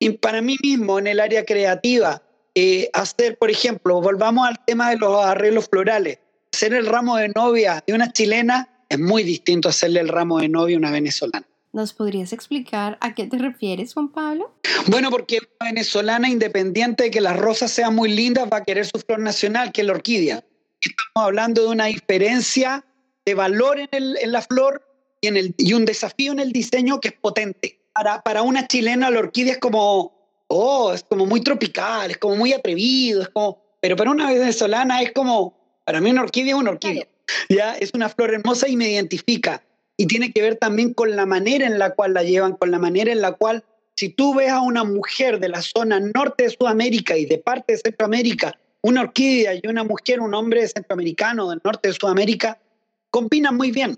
y 0.04 0.10
para 0.10 0.42
mí 0.42 0.56
mismo 0.62 0.98
en 0.98 1.06
el 1.06 1.18
área 1.18 1.46
creativa, 1.46 2.22
eh, 2.54 2.90
hacer, 2.92 3.38
por 3.38 3.50
ejemplo, 3.50 4.02
volvamos 4.02 4.46
al 4.46 4.62
tema 4.66 4.90
de 4.90 4.98
los 4.98 5.24
arreglos 5.24 5.66
florales, 5.70 6.18
hacer 6.52 6.74
el 6.74 6.84
ramo 6.84 7.16
de 7.16 7.30
novia 7.30 7.82
de 7.86 7.94
una 7.94 8.12
chilena 8.12 8.68
es 8.90 8.98
muy 8.98 9.22
distinto 9.22 9.68
a 9.68 9.70
hacerle 9.70 10.00
el 10.00 10.08
ramo 10.08 10.40
de 10.40 10.50
novia 10.50 10.76
a 10.76 10.78
una 10.78 10.90
venezolana. 10.90 11.46
¿Nos 11.72 11.94
podrías 11.94 12.34
explicar 12.34 12.98
a 13.00 13.14
qué 13.14 13.26
te 13.26 13.38
refieres, 13.38 13.94
Juan 13.94 14.12
Pablo? 14.12 14.54
Bueno, 14.88 15.10
porque 15.10 15.38
una 15.58 15.70
venezolana, 15.70 16.28
independiente 16.28 17.04
de 17.04 17.10
que 17.10 17.22
las 17.22 17.36
rosas 17.36 17.72
sean 17.72 17.94
muy 17.94 18.10
lindas, 18.10 18.46
va 18.52 18.58
a 18.58 18.64
querer 18.64 18.84
su 18.84 18.98
flor 19.00 19.20
nacional, 19.20 19.72
que 19.72 19.80
es 19.80 19.86
la 19.86 19.94
orquídea. 19.94 20.44
Estamos 20.82 21.28
hablando 21.28 21.62
de 21.62 21.68
una 21.68 21.86
diferencia 21.86 22.84
de 23.24 23.34
valor 23.34 23.80
en, 23.80 23.88
el, 23.90 24.18
en 24.18 24.32
la 24.32 24.42
flor 24.42 24.86
y, 25.22 25.28
en 25.28 25.38
el, 25.38 25.54
y 25.56 25.72
un 25.72 25.86
desafío 25.86 26.30
en 26.30 26.40
el 26.40 26.52
diseño 26.52 27.00
que 27.00 27.08
es 27.08 27.14
potente. 27.14 27.80
Para, 27.94 28.22
para 28.22 28.42
una 28.42 28.66
chilena 28.66 29.10
la 29.10 29.20
orquídea 29.20 29.54
es 29.54 29.58
como, 29.58 30.12
oh, 30.48 30.92
es 30.92 31.04
como 31.04 31.26
muy 31.26 31.40
tropical, 31.40 32.10
es 32.10 32.18
como 32.18 32.36
muy 32.36 32.52
atrevido, 32.52 33.22
es 33.22 33.28
como, 33.28 33.62
pero 33.80 33.96
para 33.96 34.10
una 34.10 34.30
venezolana 34.32 35.00
es 35.02 35.12
como, 35.12 35.80
para 35.84 36.00
mí 36.00 36.10
una 36.10 36.22
orquídea 36.22 36.54
es 36.54 36.60
una 36.60 36.70
orquídea. 36.70 37.06
Ya 37.48 37.74
es 37.74 37.92
una 37.94 38.08
flor 38.08 38.34
hermosa 38.34 38.68
y 38.68 38.76
me 38.76 38.90
identifica. 38.90 39.62
Y 39.96 40.06
tiene 40.06 40.32
que 40.32 40.42
ver 40.42 40.56
también 40.56 40.92
con 40.92 41.14
la 41.14 41.26
manera 41.26 41.66
en 41.66 41.78
la 41.78 41.90
cual 41.90 42.14
la 42.14 42.22
llevan, 42.22 42.54
con 42.56 42.70
la 42.70 42.78
manera 42.78 43.12
en 43.12 43.20
la 43.20 43.32
cual, 43.32 43.64
si 43.96 44.08
tú 44.08 44.34
ves 44.34 44.50
a 44.50 44.60
una 44.60 44.84
mujer 44.84 45.38
de 45.38 45.48
la 45.48 45.62
zona 45.62 46.00
norte 46.00 46.44
de 46.44 46.50
Sudamérica 46.50 47.16
y 47.16 47.26
de 47.26 47.38
parte 47.38 47.74
de 47.74 47.78
Centroamérica, 47.78 48.58
una 48.82 49.02
orquídea 49.02 49.54
y 49.54 49.66
una 49.66 49.84
mujer, 49.84 50.20
un 50.20 50.34
hombre 50.34 50.66
centroamericano 50.68 51.48
del 51.48 51.60
norte 51.64 51.88
de 51.88 51.94
Sudamérica, 51.94 52.58
combinan 53.10 53.56
muy 53.56 53.70
bien. 53.70 53.96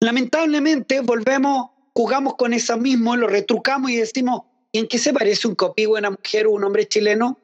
Lamentablemente 0.00 1.00
volvemos, 1.00 1.70
jugamos 2.00 2.36
con 2.36 2.54
eso 2.54 2.78
mismo, 2.78 3.14
lo 3.14 3.26
retrucamos 3.26 3.90
y 3.90 3.96
decimos, 3.96 4.44
¿y 4.72 4.78
en 4.78 4.88
qué 4.88 4.96
se 4.96 5.12
parece 5.12 5.46
un 5.46 5.54
copí 5.54 5.84
una 5.84 6.08
mujer 6.08 6.46
o 6.46 6.52
un 6.52 6.64
hombre 6.64 6.88
chileno? 6.88 7.38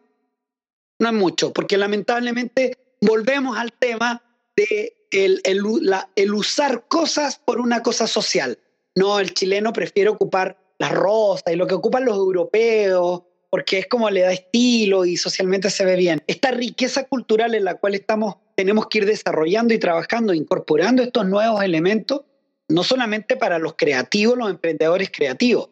No 0.98 1.08
es 1.08 1.14
mucho, 1.14 1.52
porque 1.52 1.76
lamentablemente 1.76 2.78
volvemos 3.02 3.58
al 3.58 3.74
tema 3.74 4.22
de 4.56 4.94
el, 5.10 5.42
el, 5.44 6.34
usar 6.34 6.88
cosas 6.88 7.38
por 7.38 7.60
una 7.60 7.82
cosa 7.82 8.06
social. 8.06 8.58
No, 8.94 9.20
el 9.20 9.34
chileno 9.34 9.74
prefiere 9.74 10.08
ocupar 10.08 10.56
la 10.78 10.88
rosa 10.88 11.52
y 11.52 11.56
lo 11.56 11.66
que 11.66 11.74
ocupan 11.74 12.06
los 12.06 12.16
europeos, 12.16 13.24
porque 13.50 13.80
es 13.80 13.86
como 13.88 14.08
le 14.08 14.22
da 14.22 14.32
estilo 14.32 15.04
y 15.04 15.18
socialmente 15.18 15.68
se 15.68 15.84
ve 15.84 15.96
bien. 15.96 16.22
Esta 16.26 16.50
riqueza 16.50 17.04
cultural 17.04 17.54
en 17.54 17.64
la 17.64 17.74
cual 17.74 17.94
estamos, 17.94 18.36
tenemos 18.54 18.86
que 18.86 18.98
ir 18.98 19.04
desarrollando 19.04 19.74
y 19.74 19.78
trabajando, 19.78 20.32
incorporando 20.32 21.02
estos 21.02 21.26
nuevos 21.26 21.62
elementos, 21.62 22.22
no 22.68 22.82
solamente 22.82 23.36
para 23.36 23.58
los 23.58 23.74
creativos, 23.76 24.36
los 24.36 24.50
emprendedores 24.50 25.10
creativos, 25.10 25.70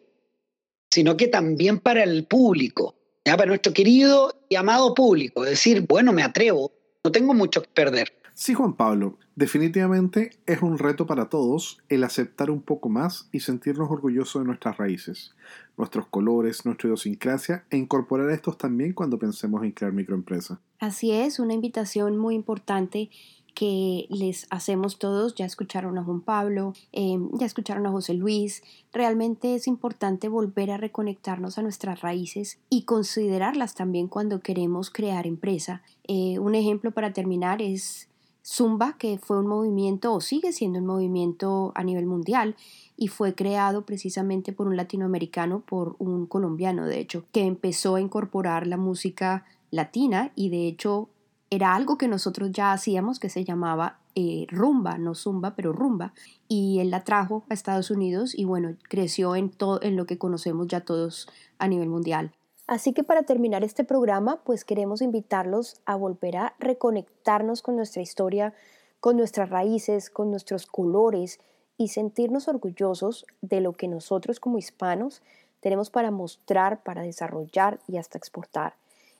sino 0.89 1.17
que 1.17 1.27
también 1.27 1.79
para 1.79 2.03
el 2.03 2.25
público, 2.25 2.95
¿ya? 3.25 3.35
para 3.35 3.47
nuestro 3.47 3.73
querido 3.73 4.45
y 4.49 4.55
amado 4.55 4.93
público. 4.93 5.43
Decir, 5.43 5.85
bueno, 5.87 6.13
me 6.13 6.23
atrevo, 6.23 6.71
no 7.03 7.11
tengo 7.11 7.33
mucho 7.33 7.61
que 7.61 7.69
perder. 7.69 8.13
Sí, 8.37 8.53
Juan 8.53 8.73
Pablo, 8.73 9.17
definitivamente 9.37 10.31
es 10.45 10.61
un 10.61 10.77
reto 10.77 11.05
para 11.05 11.29
todos 11.29 11.77
el 11.87 12.03
aceptar 12.03 12.51
un 12.51 12.61
poco 12.61 12.89
más 12.89 13.29
y 13.31 13.39
sentirnos 13.39 13.89
orgullosos 13.89 14.41
de 14.41 14.47
nuestras 14.47 14.75
raíces, 14.77 15.33
nuestros 15.77 16.07
colores, 16.07 16.65
nuestra 16.65 16.89
idiosincrasia 16.89 17.65
e 17.69 17.77
incorporar 17.77 18.29
estos 18.31 18.57
también 18.57 18.91
cuando 18.91 19.17
pensemos 19.17 19.63
en 19.63 19.71
crear 19.71 19.93
microempresa. 19.93 20.59
Así 20.79 21.13
es, 21.13 21.39
una 21.39 21.53
invitación 21.53 22.17
muy 22.17 22.35
importante 22.35 23.09
que 23.55 24.05
les 24.09 24.45
hacemos 24.51 24.99
todos. 24.99 25.33
Ya 25.33 25.45
escucharon 25.45 25.97
a 25.97 26.03
Juan 26.03 26.21
Pablo, 26.21 26.73
em, 26.91 27.29
ya 27.33 27.47
escucharon 27.47 27.87
a 27.87 27.91
José 27.91 28.13
Luis. 28.13 28.61
Realmente 28.93 29.55
es 29.55 29.67
importante 29.67 30.29
volver 30.29 30.69
a 30.69 30.77
reconectarnos 30.77 31.57
a 31.57 31.63
nuestras 31.63 32.01
raíces 32.01 32.59
y 32.69 32.83
considerarlas 32.83 33.73
también 33.73 34.07
cuando 34.07 34.41
queremos 34.41 34.91
crear 34.91 35.25
empresa. 35.25 35.81
Eh, 36.07 36.37
un 36.37 36.53
ejemplo 36.53 36.91
para 36.91 37.13
terminar 37.13 37.61
es 37.61 38.09
Zumba, 38.45 38.95
que 38.99 39.17
fue 39.17 39.39
un 39.39 39.47
movimiento 39.47 40.13
o 40.13 40.21
sigue 40.21 40.51
siendo 40.51 40.77
un 40.77 40.85
movimiento 40.85 41.71
a 41.73 41.83
nivel 41.83 42.05
mundial 42.05 42.55
y 42.95 43.07
fue 43.07 43.33
creado 43.33 43.85
precisamente 43.85 44.53
por 44.53 44.67
un 44.67 44.77
latinoamericano, 44.77 45.61
por 45.61 45.95
un 45.97 46.27
colombiano 46.27 46.85
de 46.85 46.99
hecho, 46.99 47.25
que 47.31 47.41
empezó 47.41 47.95
a 47.95 48.01
incorporar 48.01 48.67
la 48.67 48.77
música 48.77 49.45
latina 49.71 50.31
y 50.35 50.49
de 50.49 50.67
hecho 50.67 51.09
era 51.49 51.75
algo 51.75 51.97
que 51.97 52.07
nosotros 52.07 52.51
ya 52.51 52.71
hacíamos 52.71 53.19
que 53.19 53.29
se 53.29 53.43
llamaba 53.43 53.99
eh, 54.15 54.47
rumba, 54.49 54.97
no 54.97 55.13
zumba, 55.13 55.55
pero 55.55 55.73
rumba, 55.73 56.13
y 56.47 56.79
él 56.79 56.89
la 56.89 57.03
trajo 57.03 57.43
a 57.49 57.53
Estados 57.53 57.91
Unidos 57.91 58.33
y 58.33 58.45
bueno, 58.45 58.75
creció 58.89 59.35
en, 59.35 59.49
todo, 59.49 59.81
en 59.81 59.95
lo 59.95 60.05
que 60.05 60.17
conocemos 60.17 60.67
ya 60.67 60.81
todos 60.81 61.27
a 61.59 61.67
nivel 61.67 61.89
mundial. 61.89 62.31
Así 62.67 62.93
que 62.93 63.03
para 63.03 63.23
terminar 63.23 63.63
este 63.63 63.83
programa, 63.83 64.41
pues 64.43 64.65
queremos 64.65 65.01
invitarlos 65.01 65.81
a 65.85 65.95
volver 65.95 66.37
a 66.37 66.55
reconectarnos 66.59 67.61
con 67.61 67.75
nuestra 67.75 68.01
historia, 68.01 68.53
con 68.99 69.17
nuestras 69.17 69.49
raíces, 69.49 70.09
con 70.09 70.31
nuestros 70.31 70.65
colores 70.65 71.39
y 71.77 71.89
sentirnos 71.89 72.47
orgullosos 72.47 73.25
de 73.41 73.61
lo 73.61 73.73
que 73.73 73.87
nosotros 73.87 74.39
como 74.39 74.57
hispanos 74.57 75.21
tenemos 75.59 75.89
para 75.89 76.09
mostrar, 76.09 76.81
para 76.83 77.03
desarrollar 77.03 77.79
y 77.87 77.97
hasta 77.97 78.17
exportar. 78.17 78.75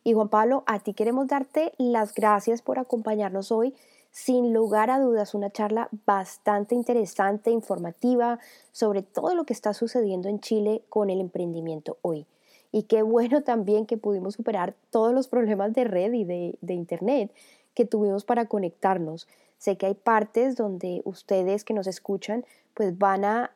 Y 0.07 0.13
Juan 0.13 0.29
Pablo, 0.29 0.63
a 0.67 0.77
ti 0.77 0.93
queremos 0.93 1.25
darte 1.25 1.73
las 1.79 2.13
gracias 2.13 2.61
por 2.61 2.77
acompañarnos 2.77 3.51
hoy. 3.51 3.73
Sin 4.11 4.53
lugar 4.53 4.91
a 4.91 4.99
dudas, 4.99 5.33
una 5.33 5.49
charla 5.49 5.89
bastante 6.05 6.75
interesante, 6.75 7.49
informativa 7.49 8.37
sobre 8.71 9.01
todo 9.01 9.33
lo 9.33 9.45
que 9.45 9.53
está 9.53 9.73
sucediendo 9.73 10.29
en 10.29 10.41
Chile 10.41 10.83
con 10.89 11.09
el 11.09 11.19
emprendimiento 11.19 11.97
hoy. 12.03 12.27
Y 12.71 12.83
qué 12.83 13.01
bueno 13.01 13.41
también 13.43 13.87
que 13.87 13.97
pudimos 13.97 14.35
superar 14.35 14.75
todos 14.91 15.11
los 15.11 15.27
problemas 15.27 15.73
de 15.73 15.85
red 15.85 16.13
y 16.13 16.23
de, 16.23 16.73
Internet 16.75 17.31
que 17.73 17.85
tuvimos 17.85 18.25
para 18.25 18.45
conectarnos. 18.45 19.27
Sé 19.57 19.75
que 19.75 19.87
hay 19.87 19.95
partes 19.95 20.55
donde 20.55 21.01
ustedes 21.03 21.63
que 21.63 21.73
nos 21.73 21.87
escuchan 21.87 22.45
pues 22.75 22.95
van 22.95 23.25
a 23.25 23.55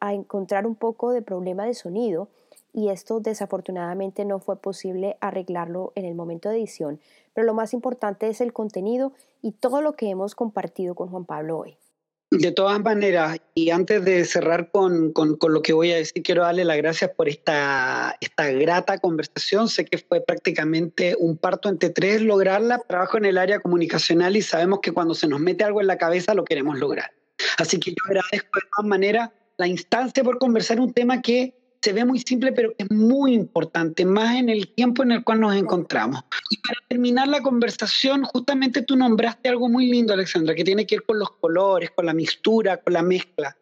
encontrar 0.00 0.66
un 0.66 0.74
poco 0.74 1.10
de 1.10 1.20
problema 1.20 1.66
de 1.66 1.74
sonido 1.74 2.28
y 2.72 2.88
esto 2.88 3.20
desafortunadamente 3.20 4.24
no 4.24 4.38
fue 4.38 4.60
posible 4.60 5.16
arreglarlo 5.20 5.92
en 5.94 6.04
el 6.04 6.14
momento 6.14 6.48
de 6.48 6.56
edición, 6.56 7.00
pero 7.34 7.46
lo 7.46 7.54
más 7.54 7.74
importante 7.74 8.28
es 8.28 8.40
el 8.40 8.52
contenido 8.52 9.12
y 9.42 9.52
todo 9.52 9.82
lo 9.82 9.94
que 9.94 10.08
hemos 10.08 10.34
compartido 10.34 10.94
con 10.94 11.08
Juan 11.08 11.24
Pablo 11.24 11.58
hoy. 11.58 11.76
De 12.30 12.50
todas 12.50 12.80
maneras, 12.80 13.38
y 13.54 13.68
antes 13.68 14.02
de 14.06 14.24
cerrar 14.24 14.70
con, 14.70 15.12
con, 15.12 15.36
con, 15.36 15.52
lo 15.52 15.60
que 15.60 15.74
voy 15.74 15.92
a 15.92 15.96
decir, 15.96 16.22
quiero 16.22 16.44
darle 16.44 16.64
las 16.64 16.78
gracias 16.78 17.10
por 17.10 17.28
esta, 17.28 18.16
esta 18.22 18.50
grata 18.50 18.96
conversación. 18.96 19.68
Sé 19.68 19.84
que 19.84 19.98
fue 19.98 20.22
prácticamente 20.22 21.14
un 21.18 21.36
parto 21.36 21.68
entre 21.68 21.90
tres 21.90 22.22
lograrla. 22.22 22.78
Trabajo 22.78 23.18
en 23.18 23.26
el 23.26 23.36
área 23.36 23.60
comunicacional 23.60 24.34
y 24.34 24.40
sabemos 24.40 24.80
que 24.80 24.92
cuando 24.92 25.12
se 25.12 25.28
nos 25.28 25.40
mete 25.40 25.62
algo 25.62 25.82
en 25.82 25.86
la 25.86 25.98
cabeza 25.98 26.32
lo 26.32 26.46
queremos 26.46 26.78
lograr. 26.78 27.12
Así 27.58 27.78
que 27.78 27.90
yo 27.90 27.96
agradezco 28.06 28.60
de 28.60 28.68
todas 28.74 28.88
maneras 28.88 29.30
la 29.58 29.66
instancia 29.66 30.24
por 30.24 30.38
conversar 30.38 30.80
un 30.80 30.94
tema 30.94 31.20
que 31.20 31.54
se 31.82 31.92
ve 31.92 32.04
muy 32.04 32.20
simple, 32.20 32.52
pero 32.52 32.72
es 32.78 32.90
muy 32.90 33.34
importante, 33.34 34.04
más 34.04 34.36
en 34.36 34.48
el 34.48 34.72
tiempo 34.72 35.02
en 35.02 35.12
el 35.12 35.24
cual 35.24 35.40
nos 35.40 35.56
encontramos. 35.56 36.22
Y 36.50 36.58
para 36.58 36.78
terminar 36.88 37.26
la 37.26 37.42
conversación, 37.42 38.22
justamente 38.24 38.82
tú 38.82 38.96
nombraste 38.96 39.48
algo 39.48 39.68
muy 39.68 39.86
lindo, 39.86 40.12
Alexandra, 40.12 40.54
que 40.54 40.62
tiene 40.62 40.86
que 40.86 40.96
ver 40.96 41.04
con 41.04 41.18
los 41.18 41.32
colores, 41.32 41.90
con 41.90 42.06
la 42.06 42.14
mixtura, 42.14 42.76
con 42.76 42.92
la 42.92 43.02
mezcla. 43.02 43.56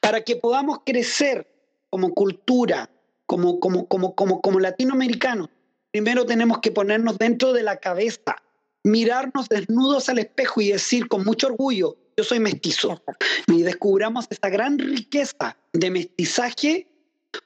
Para 0.00 0.22
que 0.22 0.36
podamos 0.36 0.78
crecer 0.86 1.46
como 1.90 2.14
cultura, 2.14 2.88
como, 3.26 3.60
como, 3.60 3.86
como, 3.86 4.14
como, 4.14 4.40
como 4.40 4.58
latinoamericanos, 4.58 5.50
primero 5.90 6.24
tenemos 6.24 6.60
que 6.60 6.70
ponernos 6.70 7.18
dentro 7.18 7.52
de 7.52 7.62
la 7.64 7.76
cabeza, 7.76 8.36
mirarnos 8.82 9.50
desnudos 9.50 10.08
al 10.08 10.18
espejo 10.18 10.62
y 10.62 10.72
decir 10.72 11.06
con 11.06 11.24
mucho 11.24 11.48
orgullo, 11.48 11.98
yo 12.16 12.24
soy 12.24 12.40
mestizo. 12.40 13.02
Y 13.46 13.62
descubramos 13.62 14.26
esta 14.30 14.48
gran 14.48 14.78
riqueza 14.78 15.56
de 15.74 15.90
mestizaje 15.90 16.88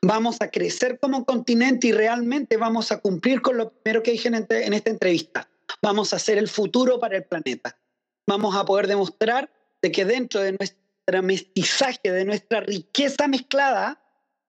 vamos 0.03 0.37
a 0.41 0.51
crecer 0.51 0.99
como 0.99 1.25
continente 1.25 1.89
y 1.89 1.93
realmente 1.93 2.57
vamos 2.57 2.93
a 2.93 2.99
cumplir 3.01 3.41
con 3.43 3.57
lo 3.57 3.71
primero 3.71 4.03
que 4.03 4.13
dije 4.13 4.29
en, 4.29 4.73
esta 4.75 4.91
entrevista. 4.91 5.49
Vamos 5.83 6.13
a 6.13 6.19
ser 6.19 6.39
el 6.39 6.49
futuro 6.49 6.99
para 6.99 7.17
el 7.17 7.25
planeta. 7.25 7.79
Vamos 8.27 8.57
a 8.57 8.65
poder 8.65 8.87
demostrar 8.87 9.51
de 9.83 9.93
que 9.93 10.05
dentro 10.05 10.41
de 10.41 10.53
nuestro 10.53 11.23
mestizaje, 11.23 12.11
de 12.11 12.25
nuestra 12.25 12.61
riqueza 12.61 13.29
mezclada, 13.29 14.03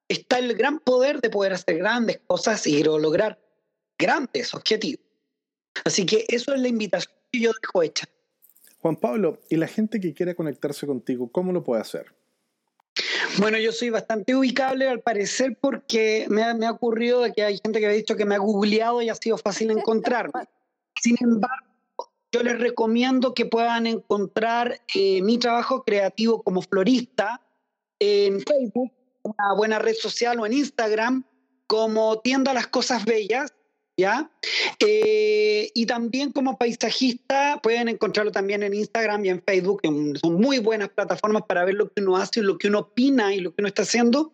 está 0.07 0.39
el 0.39 0.55
gran 0.55 0.79
poder 0.79 1.21
de 1.21 1.29
poder 1.29 1.53
hacer 1.53 1.77
grandes 1.77 2.19
cosas 2.25 2.65
y 2.65 2.83
lograr 2.83 3.39
grandes 3.97 4.53
objetivos. 4.53 5.05
Así 5.83 6.05
que 6.05 6.25
eso 6.29 6.53
es 6.53 6.61
la 6.61 6.67
invitación 6.67 7.13
que 7.31 7.39
yo 7.39 7.51
dejo 7.61 7.83
hecha. 7.83 8.05
Juan 8.79 8.95
Pablo, 8.95 9.39
¿y 9.49 9.57
la 9.57 9.67
gente 9.67 9.99
que 9.99 10.13
quiera 10.13 10.33
conectarse 10.33 10.87
contigo, 10.87 11.31
cómo 11.31 11.51
lo 11.51 11.63
puede 11.63 11.81
hacer? 11.81 12.15
Bueno, 13.39 13.59
yo 13.59 13.71
soy 13.71 13.91
bastante 13.91 14.35
ubicable 14.35 14.89
al 14.89 15.01
parecer 15.01 15.57
porque 15.61 16.25
me 16.29 16.43
ha, 16.43 16.53
me 16.55 16.65
ha 16.65 16.71
ocurrido 16.71 17.21
de 17.21 17.33
que 17.33 17.43
hay 17.43 17.59
gente 17.63 17.79
que 17.79 17.85
ha 17.85 17.91
dicho 17.91 18.15
que 18.15 18.25
me 18.25 18.35
ha 18.35 18.39
googleado 18.39 19.01
y 19.01 19.09
ha 19.09 19.15
sido 19.15 19.37
fácil 19.37 19.69
encontrarme. 19.69 20.47
Sin 21.01 21.15
embargo, 21.19 21.67
yo 22.31 22.41
les 22.41 22.59
recomiendo 22.59 23.33
que 23.33 23.45
puedan 23.45 23.85
encontrar 23.85 24.81
eh, 24.95 25.21
mi 25.21 25.37
trabajo 25.37 25.83
creativo 25.83 26.41
como 26.41 26.61
florista 26.61 27.41
en 27.99 28.41
Facebook, 28.41 28.91
una 29.21 29.53
buena 29.55 29.79
red 29.79 29.95
social 29.95 30.39
o 30.39 30.45
en 30.45 30.53
Instagram 30.53 31.23
como 31.67 32.19
Tienda 32.21 32.53
Las 32.53 32.67
Cosas 32.67 33.05
Bellas 33.05 33.53
¿ya? 33.97 34.29
Eh, 34.79 35.71
y 35.73 35.85
también 35.87 36.31
como 36.31 36.57
paisajista 36.57 37.59
pueden 37.61 37.89
encontrarlo 37.89 38.31
también 38.31 38.61
en 38.61 38.75
Instagram 38.75 39.25
y 39.25 39.29
en 39.29 39.41
Facebook, 39.41 39.81
que 39.81 39.89
son 40.19 40.35
muy 40.35 40.59
buenas 40.59 40.89
plataformas 40.89 41.43
para 41.47 41.65
ver 41.65 41.73
lo 41.73 41.91
que 41.91 42.01
uno 42.01 42.15
hace 42.15 42.41
lo 42.41 42.57
que 42.59 42.67
uno 42.67 42.79
opina 42.79 43.33
y 43.33 43.39
lo 43.39 43.53
que 43.53 43.61
uno 43.61 43.67
está 43.67 43.81
haciendo, 43.81 44.31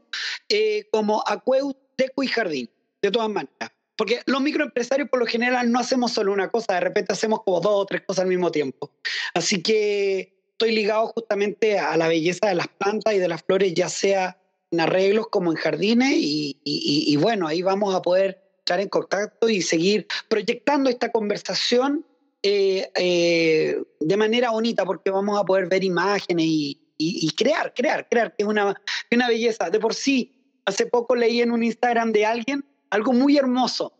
eh, 0.49 0.87
como 0.91 1.23
Acueus, 1.25 1.75
Deco 1.97 2.23
y 2.23 2.27
Jardín, 2.27 2.69
de 3.01 3.11
todas 3.11 3.29
maneras. 3.29 3.71
Porque 3.95 4.21
los 4.25 4.41
microempresarios 4.41 5.09
por 5.09 5.19
lo 5.19 5.25
general 5.25 5.71
no 5.71 5.79
hacemos 5.79 6.11
solo 6.11 6.33
una 6.33 6.49
cosa, 6.49 6.73
de 6.73 6.81
repente 6.81 7.13
hacemos 7.13 7.43
como 7.43 7.61
dos 7.61 7.73
o 7.73 7.85
tres 7.85 8.01
cosas 8.05 8.23
al 8.23 8.29
mismo 8.29 8.51
tiempo. 8.51 8.91
Así 9.33 9.61
que 9.61 10.35
estoy 10.51 10.73
ligado 10.73 11.07
justamente 11.07 11.79
a 11.79 11.95
la 11.95 12.07
belleza 12.07 12.47
de 12.47 12.55
las 12.55 12.67
plantas 12.67 13.13
y 13.13 13.19
de 13.19 13.27
las 13.27 13.43
flores, 13.43 13.73
ya 13.73 13.87
sea 13.87 14.37
en 14.71 14.79
arreglos 14.81 15.27
como 15.27 15.51
en 15.51 15.57
jardines, 15.57 16.13
y 16.15 17.17
bueno, 17.21 17.47
ahí 17.47 17.61
vamos 17.61 17.93
a 17.93 18.01
poder 18.01 18.43
estar 18.63 18.79
en 18.79 18.87
contacto 18.87 19.49
y 19.49 19.61
seguir 19.61 20.07
proyectando 20.29 20.89
esta 20.89 21.11
conversación 21.11 22.05
eh, 22.41 22.89
eh, 22.95 23.77
de 23.99 24.17
manera 24.17 24.51
bonita, 24.51 24.85
porque 24.85 25.09
vamos 25.09 25.37
a 25.37 25.43
poder 25.43 25.67
ver 25.67 25.83
imágenes 25.83 26.45
y, 26.45 26.79
y, 26.97 27.27
y, 27.27 27.31
crear, 27.31 27.73
crear, 27.73 28.07
crear, 28.09 28.33
que 28.35 28.43
es 28.43 28.47
una, 28.47 28.81
una 29.11 29.27
belleza. 29.27 29.69
De 29.69 29.79
por 29.79 29.93
sí, 29.93 30.61
hace 30.65 30.85
poco 30.85 31.15
leí 31.15 31.41
en 31.41 31.51
un 31.51 31.61
Instagram 31.61 32.13
de 32.13 32.25
alguien 32.25 32.65
algo 32.89 33.11
muy 33.11 33.37
hermoso, 33.37 33.93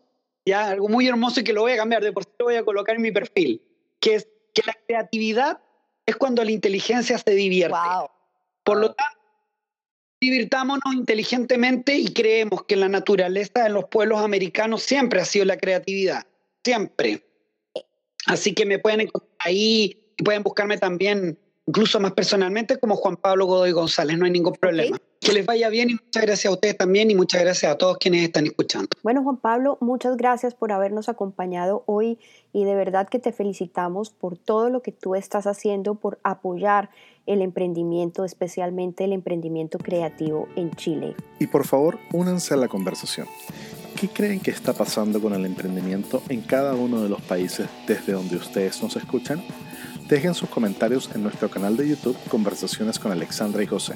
ya 0.46 0.70
algo 0.70 0.88
muy 0.88 1.06
hermoso 1.08 1.40
y 1.40 1.44
que 1.44 1.52
lo 1.52 1.62
voy 1.62 1.72
a 1.72 1.76
cambiar, 1.76 2.02
de 2.02 2.12
por 2.12 2.24
sí 2.24 2.30
lo 2.38 2.46
voy 2.46 2.56
a 2.56 2.64
colocar 2.64 2.96
en 2.96 3.02
mi 3.02 3.12
perfil, 3.12 3.62
que 4.00 4.14
es 4.14 4.28
que 4.54 4.62
la 4.64 4.74
creatividad 4.86 5.60
es 6.06 6.16
cuando 6.16 6.42
la 6.42 6.52
inteligencia 6.52 7.18
se 7.18 7.30
divierte. 7.32 7.76
Wow. 7.76 8.08
Por 8.62 8.78
lo 8.78 8.94
tanto, 8.94 9.18
divirtámonos 10.24 10.94
inteligentemente 10.94 11.96
y 11.96 12.12
creemos 12.12 12.64
que 12.64 12.76
la 12.76 12.88
naturaleza 12.88 13.64
de 13.64 13.70
los 13.70 13.84
pueblos 13.86 14.20
americanos 14.20 14.82
siempre 14.82 15.20
ha 15.20 15.24
sido 15.24 15.44
la 15.44 15.56
creatividad, 15.56 16.26
siempre. 16.64 17.22
Así 18.26 18.54
que 18.54 18.64
me 18.64 18.78
pueden 18.78 19.02
encontrar 19.02 19.34
ahí 19.40 20.00
pueden 20.22 20.42
buscarme 20.42 20.78
también, 20.78 21.38
incluso 21.66 22.00
más 22.00 22.12
personalmente, 22.12 22.78
como 22.78 22.96
Juan 22.96 23.16
Pablo 23.16 23.46
Godoy 23.46 23.72
González, 23.72 24.18
no 24.18 24.26
hay 24.26 24.30
ningún 24.30 24.54
problema. 24.54 24.96
Okay. 24.96 25.08
Que 25.20 25.32
les 25.32 25.46
vaya 25.46 25.70
bien 25.70 25.88
y 25.88 25.94
muchas 25.94 26.22
gracias 26.22 26.50
a 26.50 26.54
ustedes 26.54 26.76
también 26.76 27.10
y 27.10 27.14
muchas 27.14 27.40
gracias 27.40 27.72
a 27.72 27.78
todos 27.78 27.96
quienes 27.96 28.22
están 28.22 28.44
escuchando. 28.44 28.88
Bueno, 29.02 29.22
Juan 29.22 29.38
Pablo, 29.38 29.78
muchas 29.80 30.18
gracias 30.18 30.54
por 30.54 30.70
habernos 30.70 31.08
acompañado 31.08 31.82
hoy 31.86 32.18
y 32.52 32.64
de 32.64 32.74
verdad 32.74 33.08
que 33.08 33.18
te 33.18 33.32
felicitamos 33.32 34.10
por 34.10 34.36
todo 34.36 34.68
lo 34.68 34.82
que 34.82 34.92
tú 34.92 35.14
estás 35.14 35.46
haciendo 35.46 35.94
por 35.94 36.18
apoyar 36.24 36.90
el 37.26 37.40
emprendimiento, 37.40 38.24
especialmente 38.24 39.04
el 39.04 39.12
emprendimiento 39.12 39.78
creativo 39.78 40.46
en 40.56 40.70
Chile. 40.72 41.14
Y 41.38 41.46
por 41.46 41.64
favor, 41.64 41.98
únanse 42.12 42.52
a 42.52 42.58
la 42.58 42.68
conversación. 42.68 43.26
¿Qué 43.98 44.08
creen 44.08 44.40
que 44.40 44.50
está 44.50 44.72
pasando 44.72 45.20
con 45.20 45.34
el 45.34 45.46
emprendimiento 45.46 46.22
en 46.28 46.40
cada 46.40 46.74
uno 46.74 47.02
de 47.02 47.08
los 47.08 47.22
países 47.22 47.68
desde 47.86 48.12
donde 48.12 48.36
ustedes 48.36 48.82
nos 48.82 48.96
escuchan? 48.96 49.42
Dejen 50.08 50.34
sus 50.34 50.48
comentarios 50.48 51.10
en 51.14 51.22
nuestro 51.22 51.48
canal 51.48 51.76
de 51.76 51.88
YouTube 51.88 52.16
Conversaciones 52.28 52.98
con 52.98 53.12
Alexandra 53.12 53.62
y 53.62 53.66
José. 53.66 53.94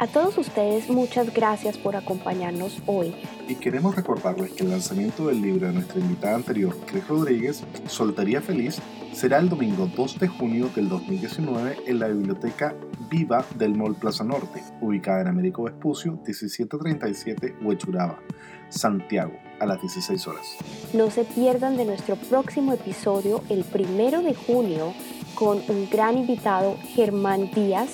A 0.00 0.06
todos 0.06 0.38
ustedes 0.38 0.88
muchas 0.90 1.32
gracias 1.32 1.76
por 1.76 1.96
acompañarnos 1.96 2.82
hoy. 2.86 3.14
Y 3.48 3.54
queremos 3.56 3.96
recordarles 3.96 4.52
que 4.52 4.64
el 4.64 4.70
lanzamiento 4.70 5.26
del 5.26 5.40
libro 5.40 5.66
de 5.66 5.72
nuestra 5.72 5.98
invitada 5.98 6.36
anterior, 6.36 6.76
Cris 6.86 7.06
Rodríguez, 7.08 7.64
Soltería 7.86 8.40
Feliz, 8.40 8.80
será 9.12 9.38
el 9.38 9.48
domingo 9.48 9.90
2 9.96 10.18
de 10.20 10.28
junio 10.28 10.70
del 10.74 10.88
2019 10.88 11.78
en 11.86 11.98
la 11.98 12.08
biblioteca 12.08 12.76
Viva 13.10 13.44
del 13.56 13.74
Mall 13.74 13.96
Plaza 13.96 14.22
Norte, 14.22 14.62
ubicada 14.80 15.22
en 15.22 15.28
Américo 15.28 15.64
Vespucio, 15.64 16.12
1737 16.12 17.56
Huechuraba, 17.62 18.20
Santiago, 18.68 19.32
a 19.60 19.66
las 19.66 19.80
16 19.80 20.26
horas. 20.26 20.56
No 20.92 21.10
se 21.10 21.24
pierdan 21.24 21.76
de 21.76 21.84
nuestro 21.84 22.16
próximo 22.16 22.72
episodio 22.72 23.42
el 23.48 23.64
primero 23.64 24.22
de 24.22 24.34
junio 24.34 24.92
con 25.34 25.62
un 25.68 25.88
gran 25.90 26.18
invitado, 26.18 26.76
Germán 26.94 27.50
Díaz, 27.50 27.90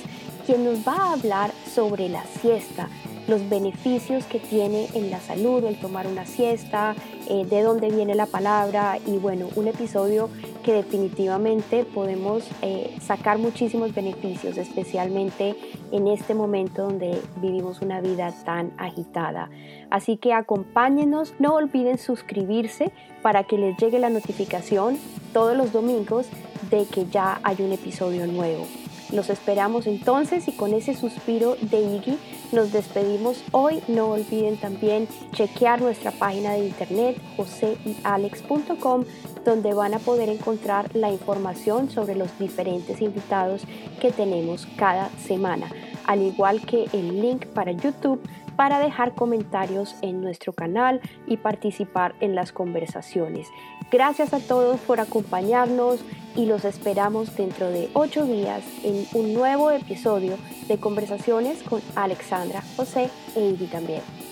quien 0.46 0.64
nos 0.64 0.86
va 0.86 0.96
a 0.96 1.12
hablar 1.12 1.52
sobre 1.74 2.08
la 2.08 2.24
siesta 2.24 2.88
los 3.26 3.48
beneficios 3.48 4.24
que 4.24 4.38
tiene 4.38 4.88
en 4.94 5.10
la 5.10 5.20
salud 5.20 5.64
el 5.64 5.76
tomar 5.76 6.06
una 6.06 6.26
siesta, 6.26 6.94
eh, 7.28 7.44
de 7.44 7.62
dónde 7.62 7.90
viene 7.90 8.14
la 8.14 8.26
palabra 8.26 8.98
y 9.06 9.18
bueno, 9.18 9.48
un 9.56 9.68
episodio 9.68 10.28
que 10.62 10.72
definitivamente 10.72 11.84
podemos 11.84 12.48
eh, 12.62 12.96
sacar 13.00 13.38
muchísimos 13.38 13.94
beneficios, 13.94 14.56
especialmente 14.56 15.54
en 15.92 16.08
este 16.08 16.34
momento 16.34 16.84
donde 16.84 17.20
vivimos 17.36 17.82
una 17.82 18.00
vida 18.00 18.32
tan 18.44 18.72
agitada. 18.78 19.50
Así 19.90 20.16
que 20.16 20.32
acompáñenos, 20.32 21.34
no 21.38 21.54
olviden 21.54 21.98
suscribirse 21.98 22.92
para 23.22 23.44
que 23.44 23.58
les 23.58 23.76
llegue 23.76 23.98
la 23.98 24.10
notificación 24.10 24.98
todos 25.32 25.56
los 25.56 25.72
domingos 25.72 26.26
de 26.70 26.86
que 26.86 27.06
ya 27.06 27.40
hay 27.42 27.56
un 27.60 27.72
episodio 27.72 28.26
nuevo. 28.26 28.66
Los 29.14 29.30
esperamos 29.30 29.86
entonces 29.86 30.48
y 30.48 30.52
con 30.52 30.74
ese 30.74 30.92
suspiro 30.94 31.56
de 31.60 31.80
Iggy 31.80 32.18
nos 32.50 32.72
despedimos 32.72 33.44
hoy. 33.52 33.80
No 33.86 34.10
olviden 34.10 34.56
también 34.56 35.06
chequear 35.32 35.80
nuestra 35.80 36.10
página 36.10 36.54
de 36.54 36.66
internet 36.66 37.16
joseyalex.com 37.36 39.04
donde 39.44 39.72
van 39.72 39.94
a 39.94 40.00
poder 40.00 40.28
encontrar 40.28 40.90
la 40.96 41.12
información 41.12 41.90
sobre 41.90 42.16
los 42.16 42.36
diferentes 42.40 43.00
invitados 43.00 43.62
que 44.00 44.10
tenemos 44.10 44.66
cada 44.76 45.10
semana, 45.10 45.70
al 46.06 46.22
igual 46.22 46.62
que 46.62 46.86
el 46.92 47.20
link 47.20 47.46
para 47.46 47.70
YouTube 47.70 48.20
para 48.56 48.78
dejar 48.78 49.14
comentarios 49.14 49.96
en 50.02 50.20
nuestro 50.20 50.52
canal 50.52 51.00
y 51.26 51.36
participar 51.36 52.14
en 52.20 52.34
las 52.34 52.52
conversaciones. 52.52 53.48
Gracias 53.90 54.32
a 54.32 54.40
todos 54.40 54.80
por 54.80 55.00
acompañarnos 55.00 56.00
y 56.36 56.46
los 56.46 56.64
esperamos 56.64 57.36
dentro 57.36 57.70
de 57.70 57.90
ocho 57.92 58.26
días 58.26 58.62
en 58.82 59.06
un 59.14 59.34
nuevo 59.34 59.70
episodio 59.70 60.36
de 60.68 60.78
conversaciones 60.78 61.62
con 61.62 61.80
Alexandra, 61.94 62.62
José 62.76 63.10
e 63.36 63.40
Ivy 63.50 63.66
también. 63.66 64.23